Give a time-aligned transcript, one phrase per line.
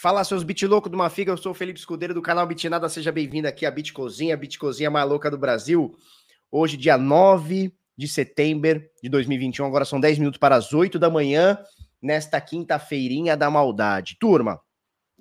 [0.00, 2.88] Fala, seus bit louco de uma figa, eu sou o Felipe Escudeiro do canal Bitnada,
[2.88, 5.94] seja bem-vindo aqui à Bitcozinha, a Bitcozinha mais louca do Brasil.
[6.50, 11.10] Hoje, dia 9 de setembro de 2021, agora são 10 minutos para as 8 da
[11.10, 11.58] manhã,
[12.00, 14.16] nesta quinta-feirinha da maldade.
[14.18, 14.58] Turma,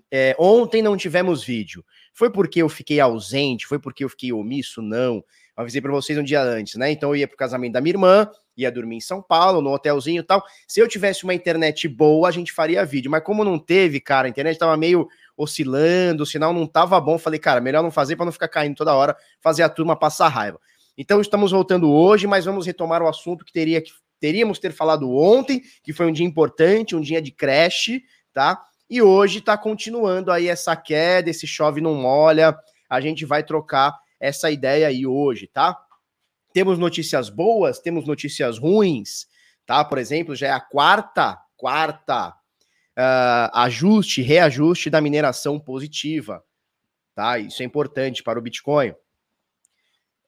[0.09, 1.83] é, ontem não tivemos vídeo.
[2.13, 3.67] Foi porque eu fiquei ausente?
[3.67, 4.81] Foi porque eu fiquei omisso?
[4.81, 5.21] Não.
[5.59, 6.89] Avisei para vocês um dia antes, né?
[6.89, 10.21] Então eu ia pro casamento da minha irmã, ia dormir em São Paulo, no hotelzinho
[10.21, 10.41] e tal.
[10.65, 13.11] Se eu tivesse uma internet boa, a gente faria vídeo.
[13.11, 17.17] Mas como não teve, cara, a internet tava meio oscilando, o sinal não tava bom.
[17.17, 20.29] Falei, cara, melhor não fazer para não ficar caindo toda hora, fazer a turma passar
[20.29, 20.57] raiva.
[20.97, 25.13] Então estamos voltando hoje, mas vamos retomar o assunto que teria que teríamos ter falado
[25.13, 28.61] ontem, que foi um dia importante, um dia de creche, tá?
[28.89, 32.57] E hoje tá continuando aí essa queda, esse chove não molha.
[32.89, 35.77] A gente vai trocar essa ideia aí hoje, tá?
[36.53, 39.27] Temos notícias boas, temos notícias ruins,
[39.65, 39.83] tá?
[39.85, 46.43] Por exemplo, já é a quarta, quarta uh, ajuste, reajuste da mineração positiva,
[47.15, 47.39] tá?
[47.39, 48.93] Isso é importante para o Bitcoin.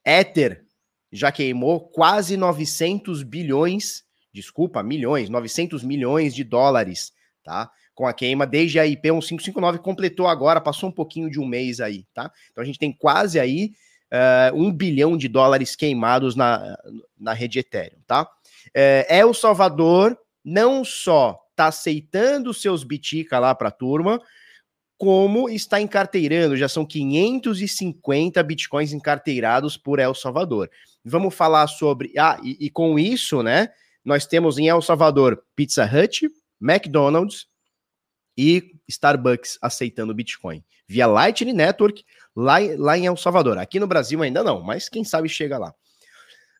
[0.04, 0.64] Ether
[1.10, 7.12] já queimou quase 900 bilhões, desculpa, milhões, 900 milhões de dólares,
[7.44, 7.70] tá?
[7.94, 11.80] Com a queima desde a IP 1559 completou agora, passou um pouquinho de um mês
[11.80, 12.30] aí, tá?
[12.50, 13.72] Então a gente tem quase aí
[14.12, 16.76] uh, um bilhão de dólares queimados na,
[17.18, 18.28] na rede Ethereum, tá?
[18.74, 24.20] É, El Salvador não só está aceitando seus Bitica lá para a turma,
[24.98, 30.70] como está encarteirando, já são 550 bitcoins encarteirados por El Salvador.
[31.04, 32.12] Vamos falar sobre.
[32.16, 33.68] Ah, e, e, com isso, né?
[34.04, 36.28] Nós temos em El Salvador Pizza Hut,
[36.60, 37.46] McDonald's
[38.36, 42.04] e Starbucks aceitando Bitcoin via Lightning Network
[42.36, 43.58] lá, lá em El Salvador.
[43.58, 45.74] Aqui no Brasil ainda não, mas quem sabe chega lá.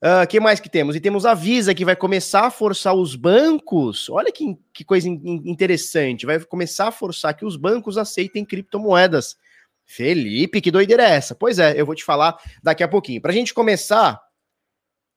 [0.03, 0.97] O uh, que mais que temos?
[0.97, 4.09] E temos a Visa, que vai começar a forçar os bancos.
[4.11, 6.27] Olha que, que coisa in, interessante.
[6.27, 9.37] Vai começar a forçar que os bancos aceitem criptomoedas.
[9.85, 11.37] Felipe, que doideira é essa?
[11.37, 13.21] Pois é, eu vou te falar daqui a pouquinho.
[13.21, 14.21] Para a gente começar,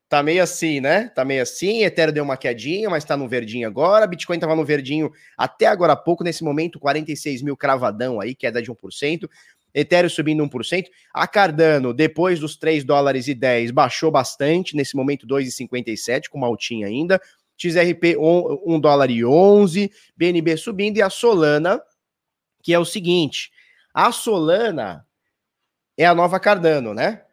[0.08, 1.10] tá meio assim, né?
[1.10, 1.84] Tá meio assim.
[1.84, 4.08] Ethereum deu uma quedinha, mas tá no verdinho agora.
[4.08, 6.24] Bitcoin tava no verdinho até agora há pouco.
[6.24, 9.30] Nesse momento, 46 mil cravadão aí, queda de 1%.
[9.74, 10.86] Ethereum subindo 1%.
[11.14, 16.48] A Cardano, depois dos 3 dólares e 10, baixou bastante, nesse momento 2,57, com uma
[16.48, 17.20] altinha ainda.
[17.58, 21.82] XRP 1 dólar e 11, BNB subindo e a Solana,
[22.62, 23.52] que é o seguinte,
[23.94, 25.06] a Solana
[25.98, 27.25] é a nova Cardano, né?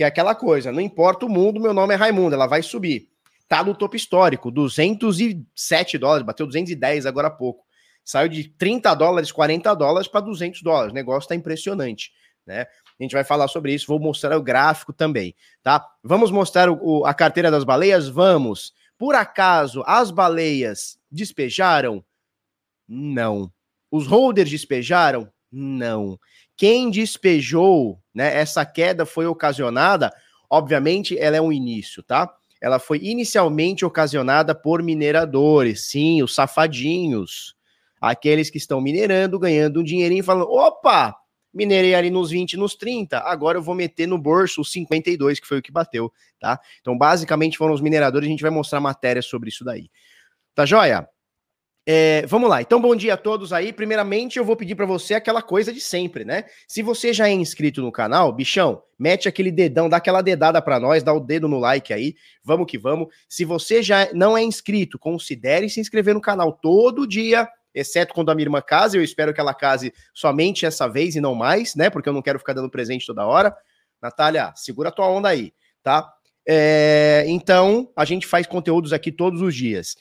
[0.00, 3.10] Que é aquela coisa, não importa o mundo, meu nome é Raimundo, ela vai subir.
[3.46, 7.66] Tá no topo histórico, 207 dólares, bateu 210 agora há pouco.
[8.02, 10.92] Saiu de 30 dólares, 40 dólares para 200 dólares.
[10.92, 12.12] O negócio está impressionante,
[12.46, 12.62] né?
[12.98, 15.86] A gente vai falar sobre isso, vou mostrar o gráfico também, tá?
[16.02, 18.08] Vamos mostrar o, o, a carteira das baleias?
[18.08, 18.72] Vamos.
[18.96, 22.02] Por acaso, as baleias despejaram?
[22.88, 23.52] Não.
[23.90, 25.30] Os holders despejaram?
[25.52, 26.18] Não.
[26.60, 28.36] Quem despejou, né?
[28.36, 30.12] Essa queda foi ocasionada,
[30.50, 32.30] obviamente, ela é um início, tá?
[32.60, 37.56] Ela foi inicialmente ocasionada por mineradores, sim, os safadinhos,
[37.98, 41.16] Aqueles que estão minerando, ganhando um dinheirinho, falando: opa,
[41.52, 45.46] minerei ali nos 20, nos 30, agora eu vou meter no bolso os 52, que
[45.46, 46.60] foi o que bateu, tá?
[46.82, 49.90] Então, basicamente foram os mineradores, a gente vai mostrar matéria sobre isso daí.
[50.54, 51.08] Tá joia?
[51.86, 53.72] É, vamos lá, então bom dia a todos aí.
[53.72, 56.44] Primeiramente, eu vou pedir para você aquela coisa de sempre, né?
[56.68, 60.78] Se você já é inscrito no canal, bichão, mete aquele dedão, dá aquela dedada para
[60.78, 63.08] nós, dá o dedo no like aí, vamos que vamos.
[63.28, 68.30] Se você já não é inscrito, considere se inscrever no canal todo dia exceto quando
[68.30, 71.74] a minha irmã case, eu espero que ela case somente essa vez e não mais,
[71.74, 71.88] né?
[71.88, 73.56] Porque eu não quero ficar dando presente toda hora.
[74.02, 75.52] Natália, segura tua onda aí,
[75.82, 76.12] tá?
[76.46, 79.96] É, então, a gente faz conteúdos aqui todos os dias.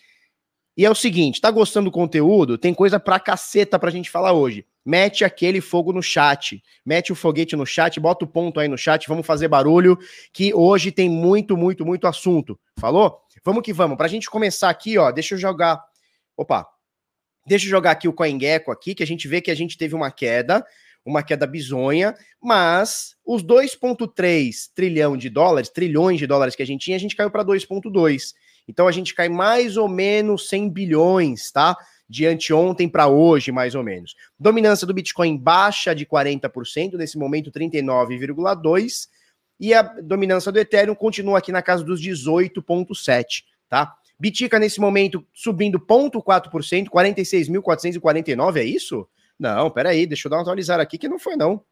[0.80, 2.58] E é o seguinte, tá gostando do conteúdo?
[2.58, 4.66] Tem coisa pra caceta pra gente falar hoje.
[4.86, 8.78] Mete aquele fogo no chat, mete o foguete no chat, bota o ponto aí no
[8.78, 10.00] chat, vamos fazer barulho,
[10.32, 12.58] que hoje tem muito, muito, muito assunto.
[12.80, 13.20] Falou?
[13.44, 13.98] Vamos que vamos.
[13.98, 15.84] Pra gente começar aqui, ó, deixa eu jogar.
[16.38, 16.66] Opa,
[17.46, 19.96] Deixa eu jogar aqui o CoinGecko aqui, que a gente vê que a gente teve
[19.96, 20.66] uma queda,
[21.04, 26.86] uma queda bizonha, mas os 2,3 trilhão de dólares, trilhões de dólares que a gente
[26.86, 28.34] tinha, a gente caiu para 2,2.
[28.70, 31.76] Então a gente cai mais ou menos 100 bilhões, tá?
[32.08, 34.16] De anteontem para hoje, mais ou menos.
[34.40, 39.08] Dominância do Bitcoin baixa de 40%, nesse momento 39,2%,
[39.60, 43.96] e a dominância do Ethereum continua aqui na casa dos 18,7%, tá?
[44.20, 49.10] Bitica nesse momento subindo 0,4%, 46.449, é isso?
[49.38, 51.64] Não, peraí, deixa eu dar uma atualizar aqui que não foi não.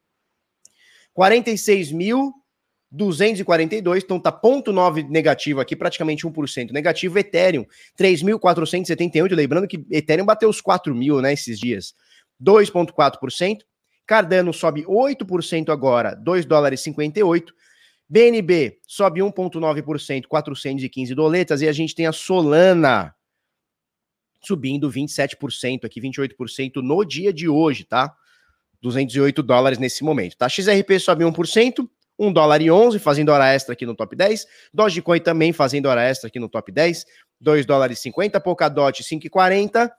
[2.93, 7.19] 46.242, então tá 0,9 negativo aqui, praticamente 1% negativo.
[7.19, 7.65] Ethereum,
[7.99, 11.93] 3.478, lembrando que Ethereum bateu os 4 mil, né, esses dias.
[12.41, 13.59] 2,4%.
[14.05, 17.53] Cardano sobe 8% agora, 2 dólares e 58.
[18.09, 21.61] BNB sobe 1,9%, 415 doletas.
[21.61, 23.13] E a gente tem a Solana
[24.41, 28.15] subindo 27% aqui, 28% no dia de hoje, tá?
[28.81, 30.47] 208 dólares nesse momento, tá?
[30.47, 34.45] XRP sobe 1%, 1 dólar e 11 fazendo hora extra aqui no top 10.
[34.73, 37.05] Dogecoin também fazendo hora extra aqui no top 10.
[37.39, 39.89] 2 dólares e 50, Polkadot 5,40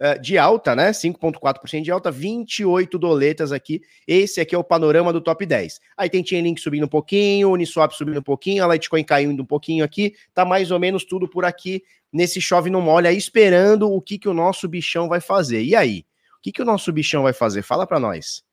[0.00, 0.90] uh, de alta, né?
[0.90, 3.80] 5,4% de alta, 28 doletas aqui.
[4.06, 5.80] Esse aqui é o panorama do top 10.
[5.96, 9.84] Aí tem Chainlink subindo um pouquinho, Uniswap subindo um pouquinho, a Litecoin caindo um pouquinho
[9.84, 10.14] aqui.
[10.34, 11.82] Tá mais ou menos tudo por aqui
[12.12, 15.62] nesse chove não molha, esperando o que, que o nosso bichão vai fazer.
[15.62, 16.04] E aí?
[16.38, 17.62] O que, que o nosso bichão vai fazer?
[17.62, 18.45] Fala para nós.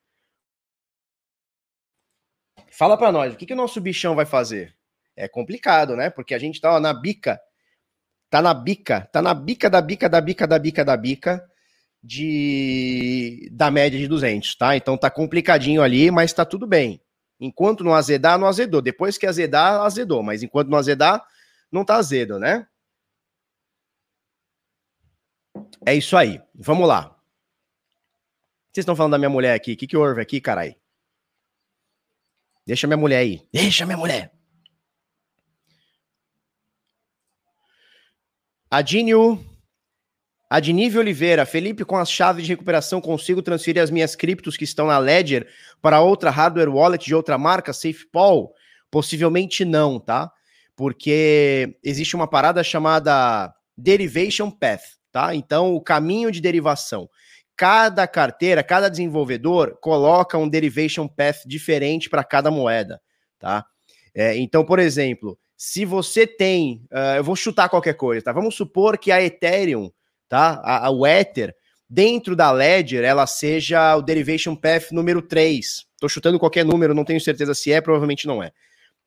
[2.76, 4.74] Fala para nós, o que, que o nosso bichão vai fazer?
[5.16, 6.10] É complicado, né?
[6.10, 7.40] Porque a gente tá ó, na bica
[8.28, 11.50] tá na bica, tá na bica da bica da bica da bica da bica
[12.02, 14.76] de da média de 200, tá?
[14.76, 17.00] Então tá complicadinho ali, mas tá tudo bem.
[17.38, 18.82] Enquanto não azedar, não azedou.
[18.82, 21.24] Depois que azedar, azedou, mas enquanto não azedar,
[21.70, 22.66] não tá azedo, né?
[25.86, 26.42] É isso aí.
[26.52, 27.16] Vamos lá.
[28.72, 29.74] Vocês estão falando da minha mulher aqui.
[29.74, 30.76] O que, que houve aqui, carai?
[32.66, 33.42] Deixa minha mulher aí.
[33.52, 34.32] Deixa minha mulher.
[38.70, 39.38] Adínio.
[40.50, 44.86] Adnível Oliveira, Felipe, com as chaves de recuperação consigo transferir as minhas criptos que estão
[44.86, 45.48] na Ledger
[45.82, 48.52] para outra hardware wallet de outra marca, SafePol?
[48.90, 50.30] Possivelmente não, tá?
[50.76, 55.34] Porque existe uma parada chamada Derivation Path, tá?
[55.34, 57.08] Então, o caminho de derivação.
[57.56, 63.00] Cada carteira, cada desenvolvedor coloca um Derivation Path diferente para cada moeda,
[63.38, 63.64] tá?
[64.14, 68.32] É, então, por exemplo, se você tem, uh, eu vou chutar qualquer coisa, tá?
[68.32, 69.90] Vamos supor que a Ethereum,
[70.28, 70.60] tá?
[70.64, 71.54] A, a, o Ether,
[71.88, 75.84] dentro da Ledger, ela seja o Derivation Path número 3.
[76.00, 78.52] Tô chutando qualquer número, não tenho certeza se é, provavelmente não é,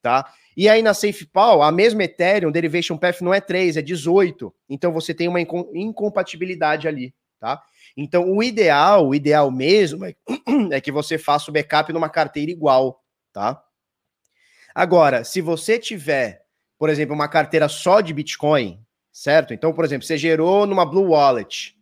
[0.01, 0.25] tá?
[0.55, 4.53] E aí na SafePal, a mesma Ethereum, Derivation Path não é 3, é 18.
[4.67, 7.61] Então você tem uma incompatibilidade ali, tá?
[7.97, 10.13] Então o ideal, o ideal mesmo é,
[10.71, 13.03] é que você faça o backup numa carteira igual,
[13.33, 13.59] tá?
[14.73, 16.44] Agora, se você tiver,
[16.77, 18.79] por exemplo, uma carteira só de Bitcoin,
[19.11, 19.51] certo?
[19.51, 21.75] Então, por exemplo, você gerou numa Blue Wallet,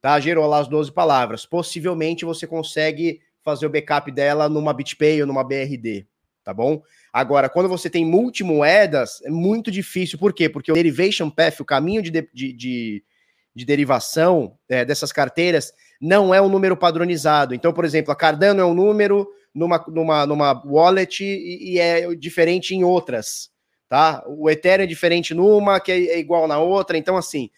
[0.00, 0.20] tá?
[0.20, 1.44] Gerou lá as 12 palavras.
[1.44, 6.06] Possivelmente você consegue fazer o backup dela numa BitPay ou numa BRD,
[6.44, 6.80] tá bom?
[7.12, 10.16] Agora, quando você tem multimoedas, é muito difícil.
[10.16, 10.48] Por quê?
[10.48, 13.04] Porque o derivation path, o caminho de, de, de,
[13.56, 17.54] de derivação é, dessas carteiras, não é um número padronizado.
[17.54, 22.14] Então, por exemplo, a Cardano é um número, numa, numa, numa wallet e, e, é
[22.14, 23.50] diferente em outras,
[23.88, 24.22] tá?
[24.26, 27.48] O Ethereum é diferente numa, que é, é, igual na outra, então assim,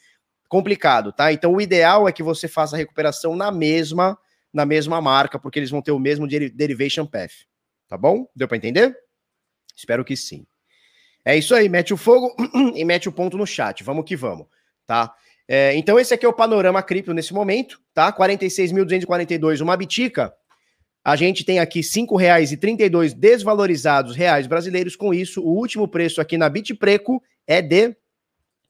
[0.49, 1.33] complicado, tá?
[1.33, 4.17] Então o ideal é que você faça a recuperação na mesma,
[4.53, 7.33] na mesma marca, porque eles vão ter o mesmo derivation path,
[7.89, 8.25] tá bom?
[8.37, 8.97] Deu para entender?
[9.77, 10.47] Espero que sim.
[11.25, 12.37] É isso aí, mete o fogo
[12.77, 14.47] e mete o ponto no chat, vamos que vamos,
[14.87, 15.13] tá?
[15.49, 18.13] É, então esse aqui é o panorama cripto nesse momento, tá?
[18.13, 20.35] 46.242 uma bitica,
[21.09, 24.95] a gente tem aqui R$ 5,32 desvalorizados reais brasileiros.
[24.95, 27.97] Com isso, o último preço aqui na Bitpreco é de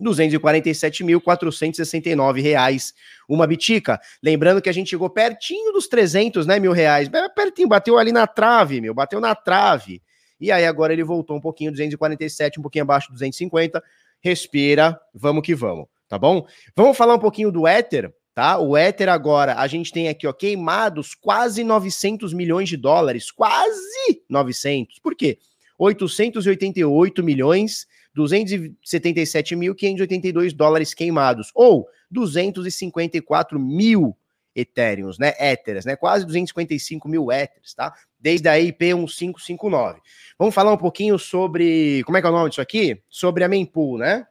[0.00, 2.94] 247.469 reais
[3.28, 4.00] uma bitica.
[4.23, 7.11] Lembrando que a gente chegou pertinho dos 300 né, mil reais.
[7.35, 10.00] Pertinho, bateu ali na trave, meu, bateu na trave.
[10.40, 13.82] E aí agora ele voltou um pouquinho, 247, um pouquinho abaixo de 250.
[14.20, 16.47] Respira, vamos que vamos, tá bom?
[16.75, 18.57] Vamos falar um pouquinho do Ether tá?
[18.57, 24.23] O Ether agora, a gente tem aqui, ó, queimados quase 900 milhões de dólares, quase
[24.31, 25.00] 900.
[25.00, 25.38] Por quê?
[25.77, 34.17] 888 milhões 277.582 dólares queimados, ou 254 mil
[34.55, 35.35] Ethereums, né?
[35.41, 35.97] Ethers, né?
[35.97, 37.93] Quase 255 mil Ethers, tá?
[38.21, 39.99] Desde a IP 1559.
[40.38, 42.05] Vamos falar um pouquinho sobre.
[42.05, 43.03] Como é que é o nome disso aqui?
[43.09, 44.29] Sobre a Mempool, né?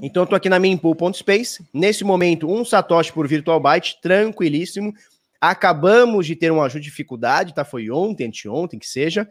[0.00, 1.64] Então, eu tô aqui na mempool.space.
[1.72, 4.92] Nesse momento, um satoshi por virtual byte, tranquilíssimo.
[5.40, 7.64] Acabamos de ter uma dificuldade, tá?
[7.64, 9.28] Foi ontem, anteontem, que seja.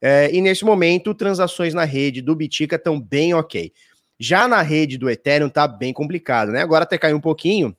[0.00, 3.72] É, e nesse momento, transações na rede do Bitica estão bem ok.
[4.18, 6.60] Já na rede do Ethereum tá bem complicado, né?
[6.60, 7.74] Agora até caiu um pouquinho.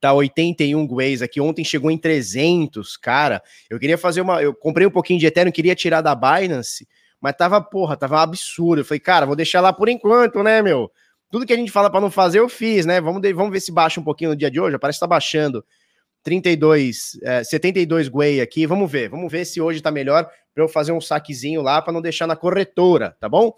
[0.00, 1.40] Tá 81 Ways aqui.
[1.40, 3.40] Ontem chegou em 300, cara.
[3.70, 4.42] Eu queria fazer uma.
[4.42, 6.88] Eu comprei um pouquinho de Ethereum, queria tirar da Binance,
[7.20, 8.80] mas tava, porra, tava absurdo.
[8.80, 10.90] Eu falei, cara, vou deixar lá por enquanto, né, meu?
[11.32, 13.00] Tudo que a gente fala para não fazer, eu fiz, né?
[13.00, 14.78] Vamos, vamos ver se baixa um pouquinho no dia de hoje.
[14.78, 15.64] Parece que tá baixando
[16.22, 18.66] 32, é, 72 Guay aqui.
[18.66, 21.90] Vamos ver, vamos ver se hoje tá melhor para eu fazer um saquezinho lá para
[21.90, 23.56] não deixar na corretora, tá bom?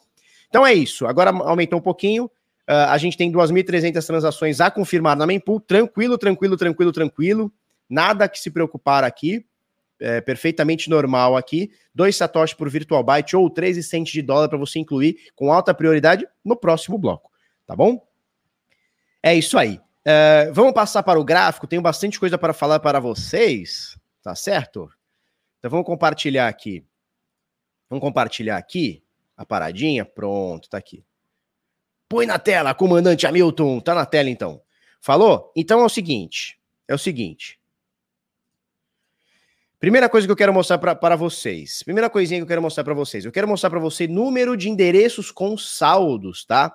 [0.48, 1.04] Então é isso.
[1.04, 2.26] Agora aumentou um pouquinho.
[2.26, 5.58] Uh, a gente tem 2.300 transações a confirmar na Mempool.
[5.58, 7.52] Tranquilo, tranquilo, tranquilo, tranquilo.
[7.90, 9.44] Nada que se preocupar aqui.
[9.98, 11.72] É, perfeitamente normal aqui.
[11.92, 15.74] 2 satoshi por virtual byte ou 13 centes de dólar para você incluir com alta
[15.74, 17.33] prioridade no próximo bloco.
[17.66, 18.06] Tá bom?
[19.22, 19.80] É isso aí.
[20.06, 21.66] Uh, vamos passar para o gráfico.
[21.66, 23.98] Tenho bastante coisa para falar para vocês.
[24.22, 24.90] Tá certo?
[25.58, 26.84] Então vamos compartilhar aqui.
[27.88, 29.02] Vamos compartilhar aqui
[29.36, 30.04] a paradinha.
[30.04, 31.04] Pronto, tá aqui.
[32.08, 33.80] Põe na tela, comandante Hamilton.
[33.80, 34.60] Tá na tela então.
[35.00, 35.52] Falou?
[35.56, 36.58] Então é o seguinte.
[36.86, 37.58] É o seguinte.
[39.78, 41.82] Primeira coisa que eu quero mostrar para vocês.
[41.82, 43.24] Primeira coisinha que eu quero mostrar para vocês.
[43.24, 46.74] Eu quero mostrar para você número de endereços com saldos, tá?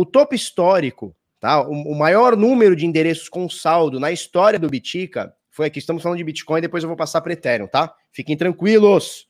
[0.00, 1.60] O topo histórico, tá?
[1.60, 5.80] O, o, maior número de endereços com saldo na história do Bitica foi aqui.
[5.80, 7.92] Estamos falando de Bitcoin, depois eu vou passar para Ethereum, tá?
[8.12, 9.26] Fiquem tranquilos.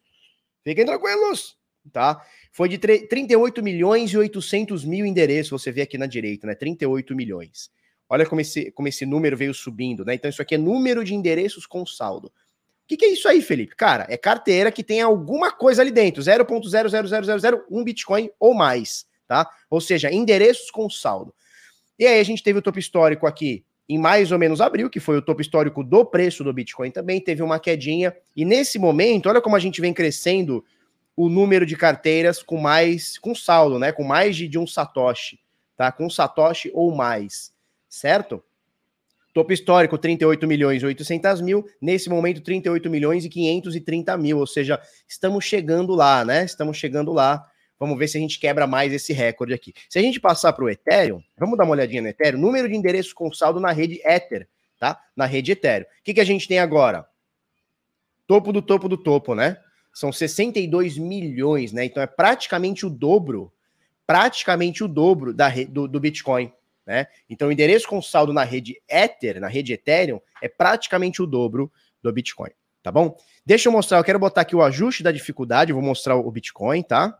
[0.62, 1.56] Fiquem tranquilos,
[1.90, 2.22] tá?
[2.52, 6.54] Foi de 38 milhões e 800 mil endereços, você vê aqui na direita, né?
[6.54, 7.70] 38 milhões.
[8.06, 10.16] Olha como esse, como esse número veio subindo, né?
[10.16, 12.26] Então, isso aqui é número de endereços com saldo.
[12.26, 12.32] O
[12.86, 13.74] que, que é isso aí, Felipe?
[13.74, 19.48] Cara, é carteira que tem alguma coisa ali dentro, 0.00001 Bitcoin ou mais, tá?
[19.70, 21.32] Ou seja, endereços com saldo.
[21.98, 25.00] E aí a gente teve o topo histórico aqui em mais ou menos abril, que
[25.00, 28.14] foi o topo histórico do preço do Bitcoin também, teve uma quedinha.
[28.36, 30.62] E nesse momento, olha como a gente vem crescendo
[31.16, 33.90] o número de carteiras com mais, com saldo, né?
[33.90, 35.40] Com mais de, de um Satoshi,
[35.76, 35.90] tá?
[35.90, 37.50] Com um Satoshi ou mais,
[37.88, 38.42] certo?
[39.32, 41.64] Topo histórico, 38 milhões e 800 mil.
[41.80, 44.38] Nesse momento, 38 milhões e 530 mil.
[44.38, 46.44] Ou seja, estamos chegando lá, né?
[46.44, 47.44] Estamos chegando lá.
[47.78, 49.72] Vamos ver se a gente quebra mais esse recorde aqui.
[49.88, 52.40] Se a gente passar para o Ethereum, vamos dar uma olhadinha no Ethereum.
[52.40, 55.00] Número de endereços com saldo na rede Ether, tá?
[55.14, 55.86] Na rede Ethereum.
[55.86, 57.06] O que, que a gente tem agora?
[58.26, 59.58] Topo do topo do topo, né?
[59.94, 61.84] São 62 milhões, né?
[61.84, 63.52] Então é praticamente o dobro,
[64.06, 66.52] praticamente o dobro da, do, do Bitcoin.
[66.88, 67.06] Né?
[67.28, 71.70] Então, o endereço com saldo na rede Ether, na rede Ethereum, é praticamente o dobro
[72.02, 72.48] do Bitcoin,
[72.82, 73.14] tá bom?
[73.44, 76.82] Deixa eu mostrar, eu quero botar aqui o ajuste da dificuldade, vou mostrar o Bitcoin,
[76.82, 77.18] tá?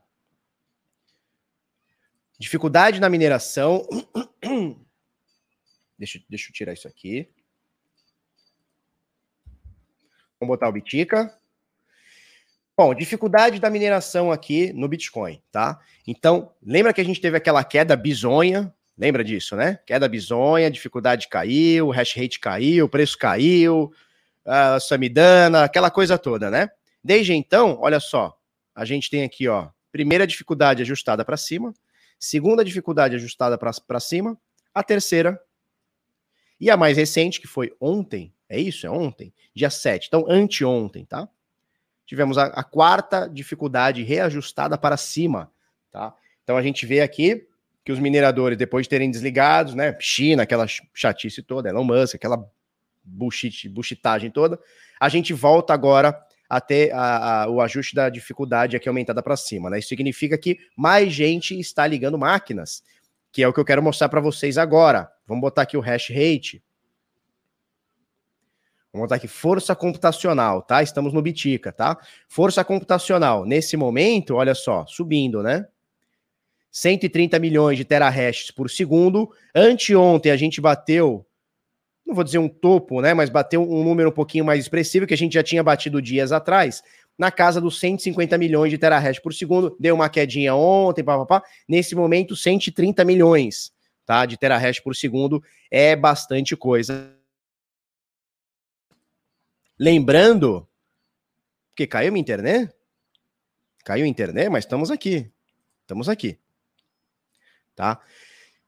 [2.39, 3.87] Dificuldade na mineração.
[5.99, 7.29] Deixa, deixa eu tirar isso aqui.
[10.39, 11.37] Vamos botar o Bitica.
[12.77, 15.81] Bom, dificuldade da mineração aqui no Bitcoin, tá?
[16.07, 18.73] Então, lembra que a gente teve aquela queda bizonha?
[18.97, 19.81] Lembra disso, né?
[19.85, 23.93] Queda bizonha, dificuldade caiu, hash rate caiu, preço caiu,
[24.45, 26.71] a Samidana, aquela coisa toda, né?
[27.03, 28.39] Desde então, olha só,
[28.73, 31.75] a gente tem aqui, ó, primeira dificuldade ajustada para cima,
[32.19, 34.39] segunda dificuldade ajustada para cima,
[34.75, 35.41] a terceira
[36.61, 38.87] e a mais recente, que foi ontem, é isso?
[38.87, 39.33] É ontem?
[39.55, 40.09] Dia 7.
[40.09, 41.29] Então, anteontem, tá?
[42.09, 45.53] tivemos a, a quarta dificuldade reajustada para cima,
[45.93, 46.15] tá?
[46.43, 47.47] Então a gente vê aqui
[47.85, 49.95] que os mineradores, depois de terem desligados, né?
[50.01, 52.51] China, aquela chatice toda, Elon Musk, aquela
[53.05, 54.59] bullshit, bullshitagem toda,
[54.99, 56.19] a gente volta agora
[56.49, 59.79] a ter a, a, o ajuste da dificuldade aqui aumentada para cima, né?
[59.79, 62.83] Isso significa que mais gente está ligando máquinas,
[63.31, 65.11] que é o que eu quero mostrar para vocês agora.
[65.27, 66.63] Vamos botar aqui o hash rate.
[68.91, 70.83] Vamos botar aqui, força computacional, tá?
[70.83, 71.99] Estamos no Bitica, tá?
[72.27, 75.69] Força computacional, nesse momento, olha só, subindo, né?
[76.71, 79.31] 130 milhões de terahashes por segundo.
[79.55, 81.27] Anteontem a gente bateu,
[82.09, 83.15] não vou dizer um topo, né?
[83.15, 86.33] Mas bateu um número um pouquinho mais expressivo que a gente já tinha batido dias
[86.33, 86.83] atrás,
[87.17, 89.77] na casa dos 150 milhões de terahashes por segundo.
[89.79, 91.43] Deu uma quedinha ontem, papapá.
[91.69, 93.73] Nesse momento, 130 milhões,
[94.05, 94.27] tá?
[94.27, 97.17] De terahash por segundo é bastante coisa
[99.79, 100.69] Lembrando
[101.77, 102.75] que caiu minha internet?
[103.85, 105.31] Caiu a internet, mas estamos aqui.
[105.83, 106.37] Estamos aqui.
[107.77, 108.01] Tá?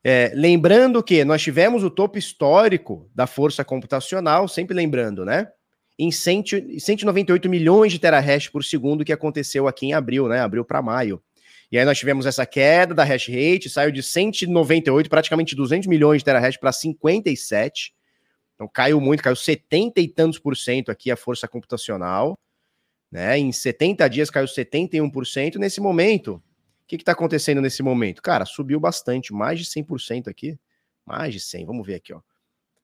[0.03, 5.49] É, lembrando que nós tivemos o topo histórico da força computacional, sempre lembrando, né?
[5.99, 10.41] Em 100, 198 milhões de terahash por segundo que aconteceu aqui em abril, né?
[10.41, 11.23] Abril para maio.
[11.71, 16.19] E aí nós tivemos essa queda da hash rate, saiu de 198, praticamente 200 milhões
[16.21, 17.95] de terahash para 57.
[18.55, 22.37] Então caiu muito, caiu 70 e tantos por cento aqui a força computacional.
[23.13, 23.39] Né?
[23.39, 25.57] Em 70 dias caiu 71%.
[25.57, 26.43] Nesse momento,
[26.97, 28.23] que está acontecendo nesse momento?
[28.23, 30.59] Cara, subiu bastante, mais de 100% aqui.
[31.07, 32.21] Mais de 100, vamos ver aqui, ó.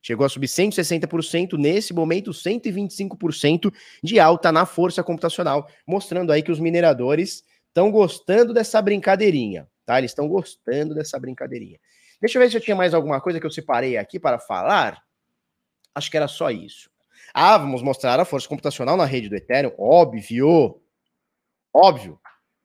[0.03, 3.73] Chegou a subir 160%, nesse momento 125%
[4.03, 9.99] de alta na força computacional, mostrando aí que os mineradores estão gostando dessa brincadeirinha, tá?
[9.99, 11.79] Eles estão gostando dessa brincadeirinha.
[12.21, 15.03] Deixa eu ver se eu tinha mais alguma coisa que eu separei aqui para falar.
[15.95, 16.89] Acho que era só isso.
[17.35, 20.81] Ah, vamos mostrar a força computacional na rede do Ethereum, óbvio.
[21.75, 22.19] Óbvio,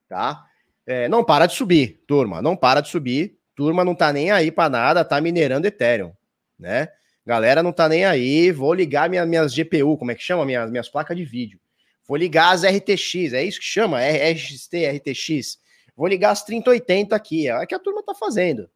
[0.08, 0.46] tá?
[0.86, 3.38] É, não para de subir, turma, não para de subir.
[3.56, 6.12] turma não tá nem aí para nada, tá minerando Ethereum,
[6.58, 6.90] né?
[7.26, 10.46] Galera não tá nem aí, vou ligar minha, minhas GPU, como é que chama?
[10.46, 11.60] Minhas, minhas placas de vídeo.
[12.08, 14.00] Vou ligar as RTX, é isso que chama?
[14.02, 15.60] RXT, RTX.
[15.96, 18.70] Vou ligar as 3080 aqui, é o que a turma tá fazendo.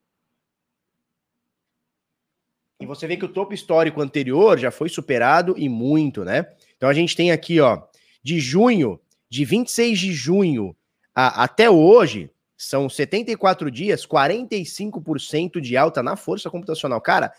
[2.79, 6.45] E você vê que o topo histórico anterior já foi superado e muito, né?
[6.77, 7.81] Então a gente tem aqui, ó,
[8.21, 10.75] de junho, de 26 de junho
[11.15, 16.99] a, até hoje, são 74 dias, 45% de alta na força computacional.
[16.99, 17.31] Cara,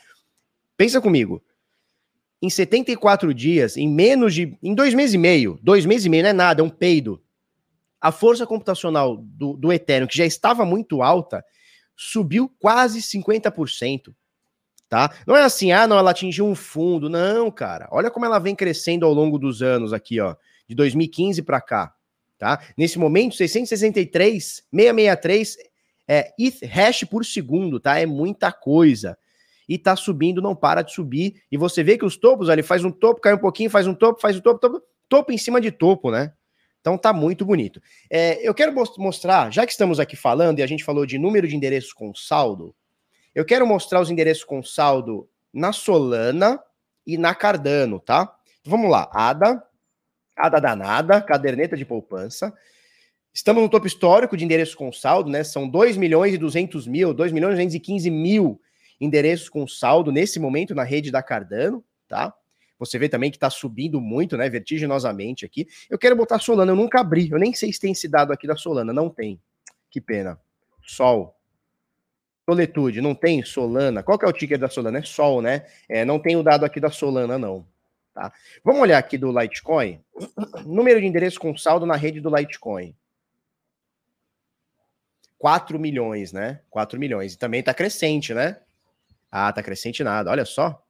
[0.76, 1.42] pensa comigo.
[2.40, 4.56] Em 74 dias, em menos de.
[4.62, 7.22] Em dois meses e meio, dois meses e meio não é nada, é um peido.
[8.00, 11.44] A força computacional do, do Ethereum, que já estava muito alta,
[11.96, 14.14] subiu quase 50%.
[14.88, 15.12] Tá?
[15.26, 17.08] Não é assim, ah, não, ela atingiu um fundo.
[17.08, 17.88] Não, cara.
[17.90, 20.36] Olha como ela vem crescendo ao longo dos anos aqui, ó.
[20.68, 21.95] De 2015 para cá
[22.38, 22.62] tá?
[22.76, 25.56] Nesse momento, 663, 663
[26.08, 27.98] é, ETH hash por segundo, tá?
[27.98, 29.18] É muita coisa.
[29.68, 31.42] E tá subindo, não para de subir.
[31.50, 33.94] E você vê que os topos ali faz um topo, cai um pouquinho, faz um
[33.94, 36.32] topo, faz um topo, topo, topo em cima de topo, né?
[36.80, 37.82] Então tá muito bonito.
[38.08, 41.48] É, eu quero mostrar, já que estamos aqui falando e a gente falou de número
[41.48, 42.72] de endereços com saldo,
[43.34, 46.60] eu quero mostrar os endereços com saldo na Solana
[47.04, 48.32] e na Cardano, tá?
[48.64, 49.60] Vamos lá, ADA,
[50.36, 52.52] Nada danada, caderneta de poupança.
[53.32, 55.44] Estamos no topo histórico de endereços com saldo, né?
[55.44, 58.60] São 2 milhões e 200 mil, 2 milhões e 215 mil
[59.00, 62.34] endereços com saldo nesse momento na rede da Cardano, tá?
[62.78, 64.48] Você vê também que está subindo muito, né?
[64.48, 65.66] Vertiginosamente aqui.
[65.88, 68.46] Eu quero botar Solana, eu nunca abri, eu nem sei se tem esse dado aqui
[68.46, 69.40] da Solana, não tem.
[69.90, 70.38] Que pena.
[70.82, 71.34] Sol.
[72.48, 74.02] Soletude, não tem Solana.
[74.02, 74.98] Qual que é o ticker da Solana?
[74.98, 75.66] É Sol, né?
[75.88, 77.66] É, não tem o dado aqui da Solana, não.
[78.16, 78.32] Tá?
[78.64, 80.02] Vamos olhar aqui do Litecoin.
[80.64, 82.96] Número de endereço com saldo na rede do Litecoin.
[85.36, 86.62] 4 milhões, né?
[86.70, 87.34] 4 milhões.
[87.34, 88.58] E também tá crescente, né?
[89.30, 90.30] Ah, tá crescente nada.
[90.30, 90.82] Olha só.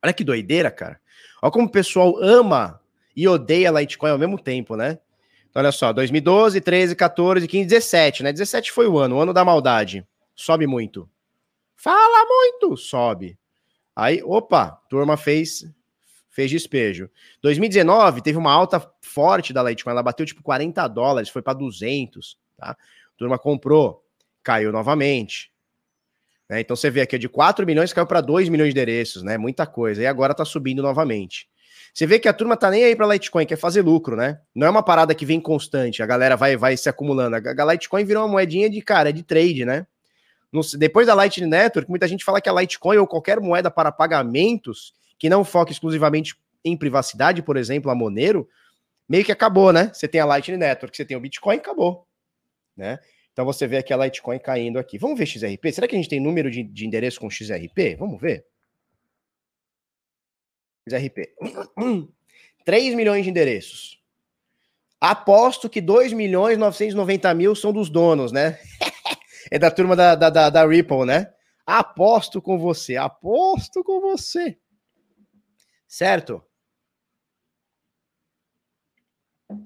[0.00, 1.00] Olha que doideira, cara.
[1.42, 2.80] Olha como o pessoal ama
[3.16, 5.00] e odeia Litecoin ao mesmo tempo, né?
[5.50, 8.32] Então, olha só, 2012, 13, 14, 15, 17, né?
[8.32, 10.06] 17 foi o ano, o ano da maldade.
[10.36, 11.10] Sobe muito.
[11.74, 13.36] Fala muito, sobe.
[13.96, 15.66] Aí, opa, turma fez
[16.38, 17.10] fez despejo.
[17.42, 22.38] 2019 teve uma alta forte da Litecoin, ela bateu tipo 40 dólares, foi para 200,
[22.56, 22.70] tá?
[22.70, 24.04] A turma comprou,
[24.40, 25.50] caiu novamente.
[26.48, 26.60] Né?
[26.60, 29.36] Então você vê aqui de 4 milhões caiu para 2 milhões de endereços, né?
[29.36, 30.00] Muita coisa.
[30.00, 31.48] E agora tá subindo novamente.
[31.92, 34.38] Você vê que a turma tá nem aí para Litecoin, quer fazer lucro, né?
[34.54, 37.34] Não é uma parada que vem constante, a galera vai vai se acumulando.
[37.34, 39.88] A Litecoin virou uma moedinha de cara, é de trade, né?
[40.78, 44.96] Depois da Lightning Network, muita gente fala que a Litecoin ou qualquer moeda para pagamentos
[45.18, 48.48] que não foca exclusivamente em privacidade, por exemplo, a Monero,
[49.08, 49.90] meio que acabou, né?
[49.92, 52.06] Você tem a Lightning Network, você tem o Bitcoin, acabou,
[52.76, 52.98] né?
[53.32, 54.98] Então você vê aqui a Litecoin caindo aqui.
[54.98, 55.72] Vamos ver XRP?
[55.72, 57.94] Será que a gente tem número de, de endereço com XRP?
[57.96, 58.44] Vamos ver.
[60.88, 61.34] XRP.
[62.64, 64.02] 3 milhões de endereços.
[65.00, 68.58] Aposto que 2 milhões e 990 mil são dos donos, né?
[69.52, 71.32] é da turma da, da, da, da Ripple, né?
[71.64, 74.58] Aposto com você, aposto com você.
[75.88, 76.44] Certo?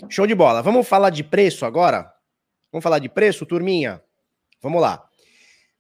[0.08, 0.62] Show de bola.
[0.62, 2.14] Vamos falar de preço agora?
[2.70, 4.00] Vamos falar de preço, turminha?
[4.62, 5.04] Vamos lá.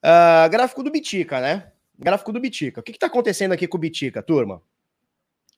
[0.04, 1.72] Uh, gráfico do Bitica, né?
[1.96, 2.80] Gráfico do Bitica.
[2.80, 4.60] O que está acontecendo aqui com o Bitica, turma?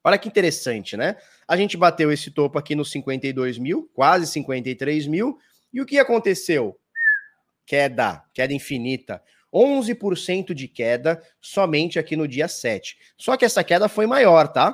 [0.04, 1.16] Olha que interessante, né?
[1.48, 5.38] A gente bateu esse topo aqui nos 52 mil, quase 53 mil.
[5.72, 6.78] E o que aconteceu?
[7.64, 9.22] Queda, queda infinita.
[9.54, 12.96] 11% de queda somente aqui no dia 7.
[13.16, 14.72] Só que essa queda foi maior, tá?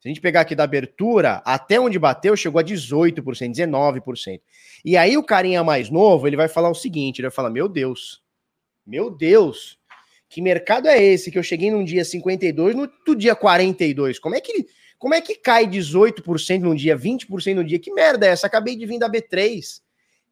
[0.00, 4.40] Se a gente pegar aqui da abertura, até onde bateu, chegou a 18%, 19%.
[4.84, 7.68] E aí o carinha mais novo, ele vai falar o seguinte, ele vai falar, meu
[7.68, 8.20] Deus,
[8.84, 9.78] meu Deus,
[10.28, 14.18] que mercado é esse que eu cheguei num dia 52, no, no dia 42?
[14.18, 14.66] Como é que
[14.98, 17.80] como é que cai 18% num dia, 20% num dia?
[17.80, 18.46] Que merda é essa?
[18.46, 19.80] Acabei de vir da B3.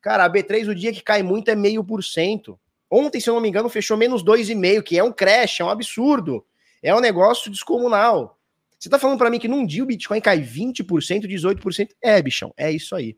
[0.00, 2.56] Cara, a B3, o dia que cai muito é meio por cento.
[2.90, 5.70] Ontem, se eu não me engano, fechou menos 2,5, que é um crash, é um
[5.70, 6.44] absurdo.
[6.82, 8.38] É um negócio descomunal.
[8.78, 11.90] Você tá falando para mim que num dia o Bitcoin cai 20%, 18%?
[12.02, 13.16] É, bichão, é isso aí.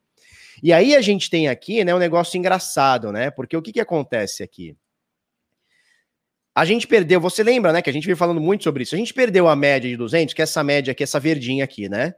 [0.63, 3.31] E aí a gente tem aqui, né, um negócio engraçado, né?
[3.31, 4.77] Porque o que que acontece aqui?
[6.55, 8.95] A gente perdeu, você lembra, né, que a gente veio falando muito sobre isso.
[8.95, 11.89] A gente perdeu a média de 200, que é essa média aqui, essa verdinha aqui,
[11.89, 12.15] né?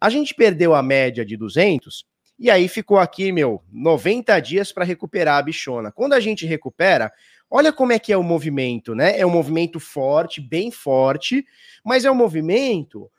[0.00, 2.04] A gente perdeu a média de 200
[2.38, 5.90] e aí ficou aqui, meu, 90 dias para recuperar a bichona.
[5.90, 7.12] Quando a gente recupera,
[7.50, 9.18] olha como é que é o movimento, né?
[9.18, 11.44] É um movimento forte, bem forte,
[11.84, 13.10] mas é um movimento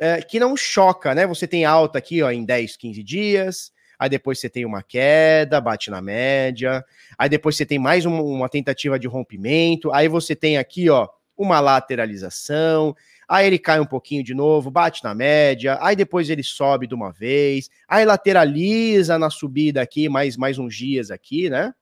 [0.00, 1.26] é, que não choca, né?
[1.26, 5.60] Você tem alta aqui, ó, em 10, 15 dias, aí depois você tem uma queda,
[5.60, 6.84] bate na média,
[7.16, 11.08] aí depois você tem mais uma, uma tentativa de rompimento, aí você tem aqui, ó,
[11.36, 12.94] uma lateralização,
[13.28, 16.94] aí ele cai um pouquinho de novo, bate na média, aí depois ele sobe de
[16.94, 21.72] uma vez, aí lateraliza na subida aqui, mais, mais uns dias aqui, né?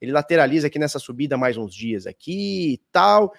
[0.00, 3.32] Ele lateraliza aqui nessa subida mais uns dias aqui e tal.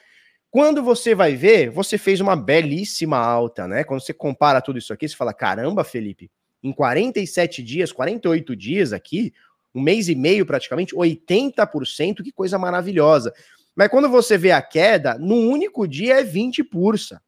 [0.52, 3.84] Quando você vai ver, você fez uma belíssima alta, né?
[3.84, 6.30] Quando você compara tudo isso aqui, você fala: caramba, Felipe,
[6.62, 9.34] em 47 dias, 48 dias aqui,
[9.74, 13.34] um mês e meio praticamente, 80%, que coisa maravilhosa.
[13.80, 17.22] Mas quando você vê a queda, num único dia é 20 pursa.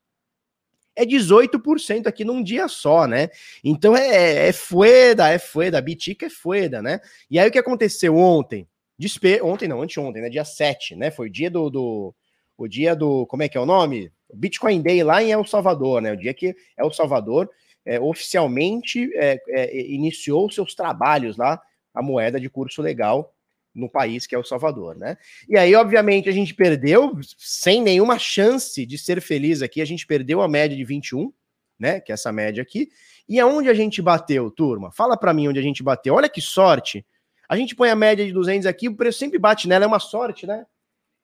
[0.94, 3.30] É 18% aqui num dia só, né?
[3.64, 7.00] Então é, é, é fueda, é fueda, bitica é fueda, né?
[7.30, 8.68] E aí o que aconteceu ontem?
[9.00, 9.42] Despe...
[9.42, 10.30] Ontem não, anteontem, né?
[10.30, 11.10] Dia 7, né?
[11.10, 12.14] Foi o dia do, do.
[12.58, 13.26] O dia do.
[13.28, 14.12] Como é que é o nome?
[14.34, 16.12] Bitcoin Day lá em El Salvador, né?
[16.12, 17.50] O dia que El Salvador
[17.86, 21.62] é, oficialmente é, é, iniciou seus trabalhos lá,
[21.94, 23.34] a moeda de curso legal
[23.74, 25.18] no país que é o Salvador, né?
[25.48, 30.06] E aí, obviamente, a gente perdeu sem nenhuma chance de ser feliz aqui, a gente
[30.06, 31.32] perdeu a média de 21,
[31.80, 32.00] né?
[32.00, 32.90] Que é essa média aqui.
[33.28, 34.92] E aonde a gente bateu, turma?
[34.92, 36.14] Fala para mim onde a gente bateu.
[36.16, 37.06] Olha que sorte.
[37.48, 40.00] A gente põe a média de 200 aqui, o preço sempre bate nela, é uma
[40.00, 40.66] sorte, né?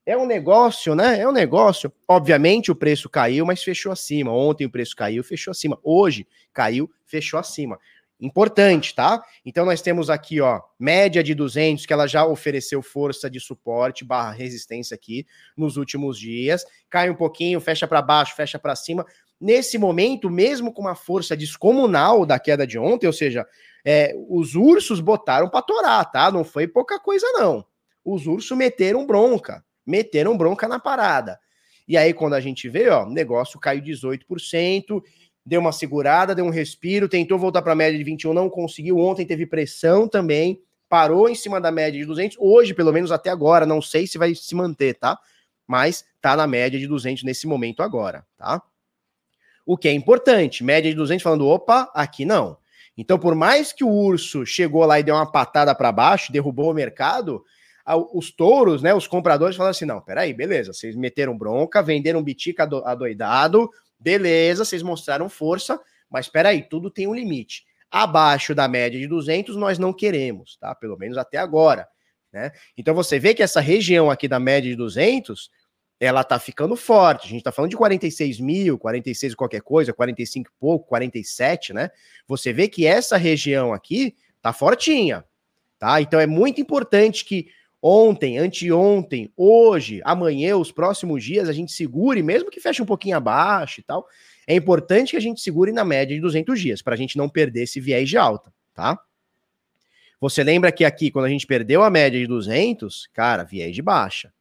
[0.05, 1.19] É um negócio, né?
[1.19, 1.91] É um negócio.
[2.07, 4.31] Obviamente o preço caiu, mas fechou acima.
[4.31, 5.77] Ontem o preço caiu, fechou acima.
[5.83, 7.77] Hoje caiu, fechou acima.
[8.19, 9.23] Importante, tá?
[9.45, 14.03] Então nós temos aqui, ó, média de 200, que ela já ofereceu força de suporte
[14.03, 15.25] barra resistência aqui
[15.55, 16.65] nos últimos dias.
[16.89, 19.05] Cai um pouquinho, fecha para baixo, fecha para cima.
[19.39, 23.45] Nesse momento, mesmo com uma força descomunal da queda de ontem, ou seja,
[23.85, 26.31] é, os ursos botaram para torar, tá?
[26.31, 27.63] Não foi pouca coisa, não.
[28.03, 31.39] Os ursos meteram bronca, meteram bronca na parada.
[31.87, 35.01] E aí, quando a gente vê, ó, o negócio caiu 18%,
[35.47, 38.97] deu uma segurada, deu um respiro, tentou voltar para a média de 21, não conseguiu.
[38.97, 42.35] Ontem teve pressão também, parou em cima da média de 200.
[42.37, 45.17] Hoje, pelo menos até agora, não sei se vai se manter, tá?
[45.65, 48.61] Mas tá na média de 200 nesse momento agora, tá?
[49.65, 52.57] O que é importante, média de 200 falando, opa, aqui não.
[52.97, 56.71] Então, por mais que o urso chegou lá e deu uma patada para baixo, derrubou
[56.71, 57.41] o mercado,
[58.13, 62.67] os touros, né, os compradores falaram assim: não, peraí, beleza, vocês meteram bronca, venderam bitica
[62.83, 65.79] adoidado, Beleza, vocês mostraram força,
[66.09, 67.65] mas espera aí, tudo tem um limite.
[67.89, 70.75] Abaixo da média de 200 nós não queremos, tá?
[70.75, 71.87] Pelo menos até agora,
[72.31, 72.51] né?
[72.77, 75.49] Então você vê que essa região aqui da média de 200,
[75.99, 77.27] ela tá ficando forte.
[77.27, 81.89] A gente tá falando de 46 mil, 46 qualquer coisa, 45 e pouco, 47, né?
[82.27, 85.25] Você vê que essa região aqui tá fortinha,
[85.79, 86.01] tá?
[86.01, 87.47] Então é muito importante que
[87.87, 93.15] ontem, anteontem, hoje, amanhã, os próximos dias, a gente segure, mesmo que feche um pouquinho
[93.15, 94.05] abaixo e tal,
[94.45, 97.29] é importante que a gente segure na média de 200 dias, para a gente não
[97.29, 98.99] perder esse viés de alta, tá?
[100.19, 103.81] Você lembra que aqui, quando a gente perdeu a média de 200, cara, viés de
[103.81, 104.33] baixa,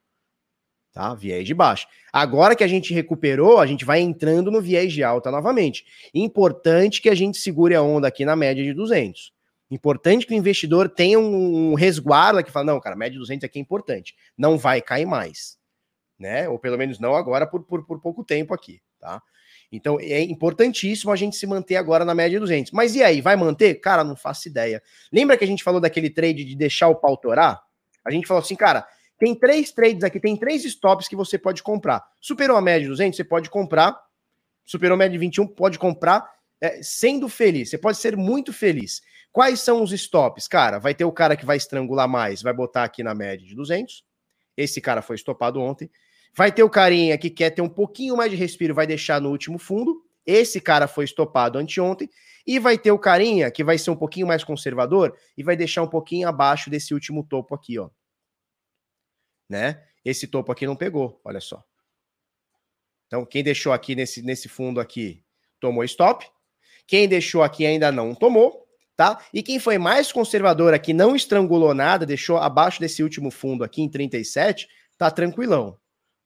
[0.92, 1.14] tá?
[1.14, 1.87] Viés de baixa.
[2.12, 5.85] Agora que a gente recuperou, a gente vai entrando no viés de alta novamente.
[6.14, 9.36] Importante que a gente segure a onda aqui na média de 200.
[9.70, 13.59] Importante que o investidor tenha um, resguardo que fala, não, cara, média de 200 aqui
[13.59, 14.14] é importante.
[14.38, 15.59] Não vai cair mais,
[16.18, 16.48] né?
[16.48, 19.20] Ou pelo menos não agora por, por, por pouco tempo aqui, tá?
[19.70, 22.70] Então é importantíssimo a gente se manter agora na média de 200.
[22.72, 23.74] Mas e aí, vai manter?
[23.76, 24.81] Cara, não faço ideia.
[25.12, 27.61] Lembra que a gente falou daquele trade de deixar o pau torar?
[28.05, 28.87] A gente falou assim, cara,
[29.18, 32.05] tem três trades aqui, tem três stops que você pode comprar.
[32.20, 33.98] Superou a média de 200, você pode comprar.
[34.64, 36.29] Superou a média de 21, pode comprar
[36.61, 37.70] é, sendo feliz.
[37.70, 39.02] Você pode ser muito feliz.
[39.37, 40.49] Quais são os stops?
[40.49, 43.55] Cara, vai ter o cara que vai estrangular mais, vai botar aqui na média de
[43.55, 44.03] 200.
[44.57, 45.90] Esse cara foi estopado ontem.
[46.35, 49.29] Vai ter o carinha que quer ter um pouquinho mais de respiro, vai deixar no
[49.29, 50.03] último fundo.
[50.25, 52.09] Esse cara foi estopado anteontem.
[52.46, 55.83] E vai ter o carinha que vai ser um pouquinho mais conservador e vai deixar
[55.83, 57.90] um pouquinho abaixo desse último topo aqui, ó.
[59.51, 59.85] Né?
[60.03, 61.62] Esse topo aqui não pegou, olha só.
[63.07, 65.22] Então, quem deixou aqui nesse, nesse fundo aqui
[65.61, 66.27] tomou stop.
[66.87, 68.65] Quem deixou aqui ainda não tomou
[68.96, 69.20] tá?
[69.32, 73.82] E quem foi mais conservador aqui, não estrangulou nada, deixou abaixo desse último fundo aqui
[73.82, 75.78] em 37, tá tranquilão.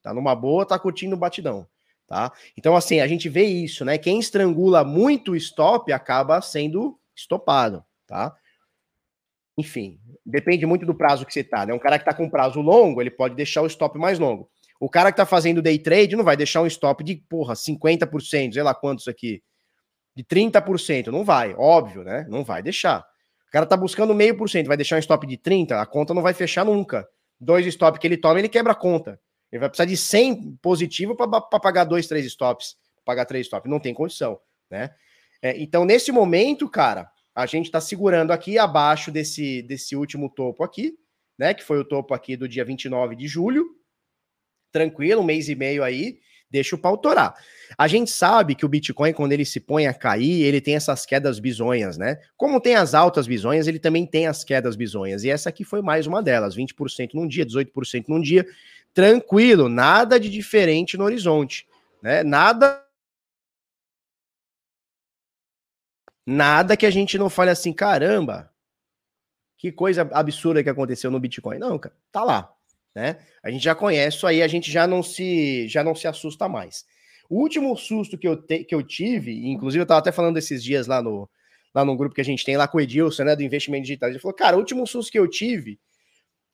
[0.02, 1.66] Tá numa boa, tá curtindo o batidão,
[2.06, 2.32] tá?
[2.56, 3.98] Então, assim, a gente vê isso, né?
[3.98, 8.34] Quem estrangula muito o stop acaba sendo estopado, tá?
[9.58, 11.74] Enfim, depende muito do prazo que você tá, né?
[11.74, 14.48] Um cara que tá com prazo longo, ele pode deixar o stop mais longo.
[14.80, 18.54] O cara que tá fazendo day trade não vai deixar um stop de, porra, 50%,
[18.54, 19.42] sei lá quantos aqui,
[20.14, 21.08] de 30%.
[21.08, 22.26] Não vai, óbvio, né?
[22.28, 23.00] Não vai deixar.
[23.48, 26.14] O cara tá buscando meio por cento, vai deixar um stop de 30%, a conta
[26.14, 27.08] não vai fechar nunca.
[27.40, 29.20] Dois stops que ele toma, ele quebra a conta.
[29.50, 33.68] Ele vai precisar de 100 positivo para pagar dois, três stops, pagar três stops.
[33.68, 34.38] Não tem condição,
[34.70, 34.90] né?
[35.42, 40.62] É, então, nesse momento, cara, a gente está segurando aqui abaixo desse, desse último topo
[40.62, 40.94] aqui,
[41.38, 41.54] né?
[41.54, 43.66] Que foi o topo aqui do dia 29 de julho.
[44.70, 46.20] Tranquilo, um mês e meio aí,
[46.50, 47.34] deixa o pau torar.
[47.78, 51.06] A gente sabe que o Bitcoin, quando ele se põe a cair, ele tem essas
[51.06, 52.20] quedas bizonhas, né?
[52.36, 55.22] Como tem as altas bizonhas, ele também tem as quedas bizonhas.
[55.24, 58.46] E essa aqui foi mais uma delas: 20% num dia, 18% num dia.
[58.92, 61.66] Tranquilo, nada de diferente no horizonte,
[62.02, 62.24] né?
[62.24, 62.84] Nada.
[66.26, 68.52] Nada que a gente não fale assim, caramba,
[69.56, 71.58] que coisa absurda que aconteceu no Bitcoin.
[71.58, 72.52] Não, cara, tá lá,
[72.94, 73.18] né?
[73.42, 76.48] A gente já conhece isso aí, a gente já não se já não se assusta
[76.48, 76.84] mais.
[77.28, 80.62] O último susto que eu, te, que eu tive, inclusive eu estava até falando esses
[80.64, 81.30] dias lá no,
[81.74, 84.08] lá no grupo que a gente tem lá com o Edilson, né, do investimento digital,
[84.08, 85.78] ele falou, cara, o último susto que eu tive,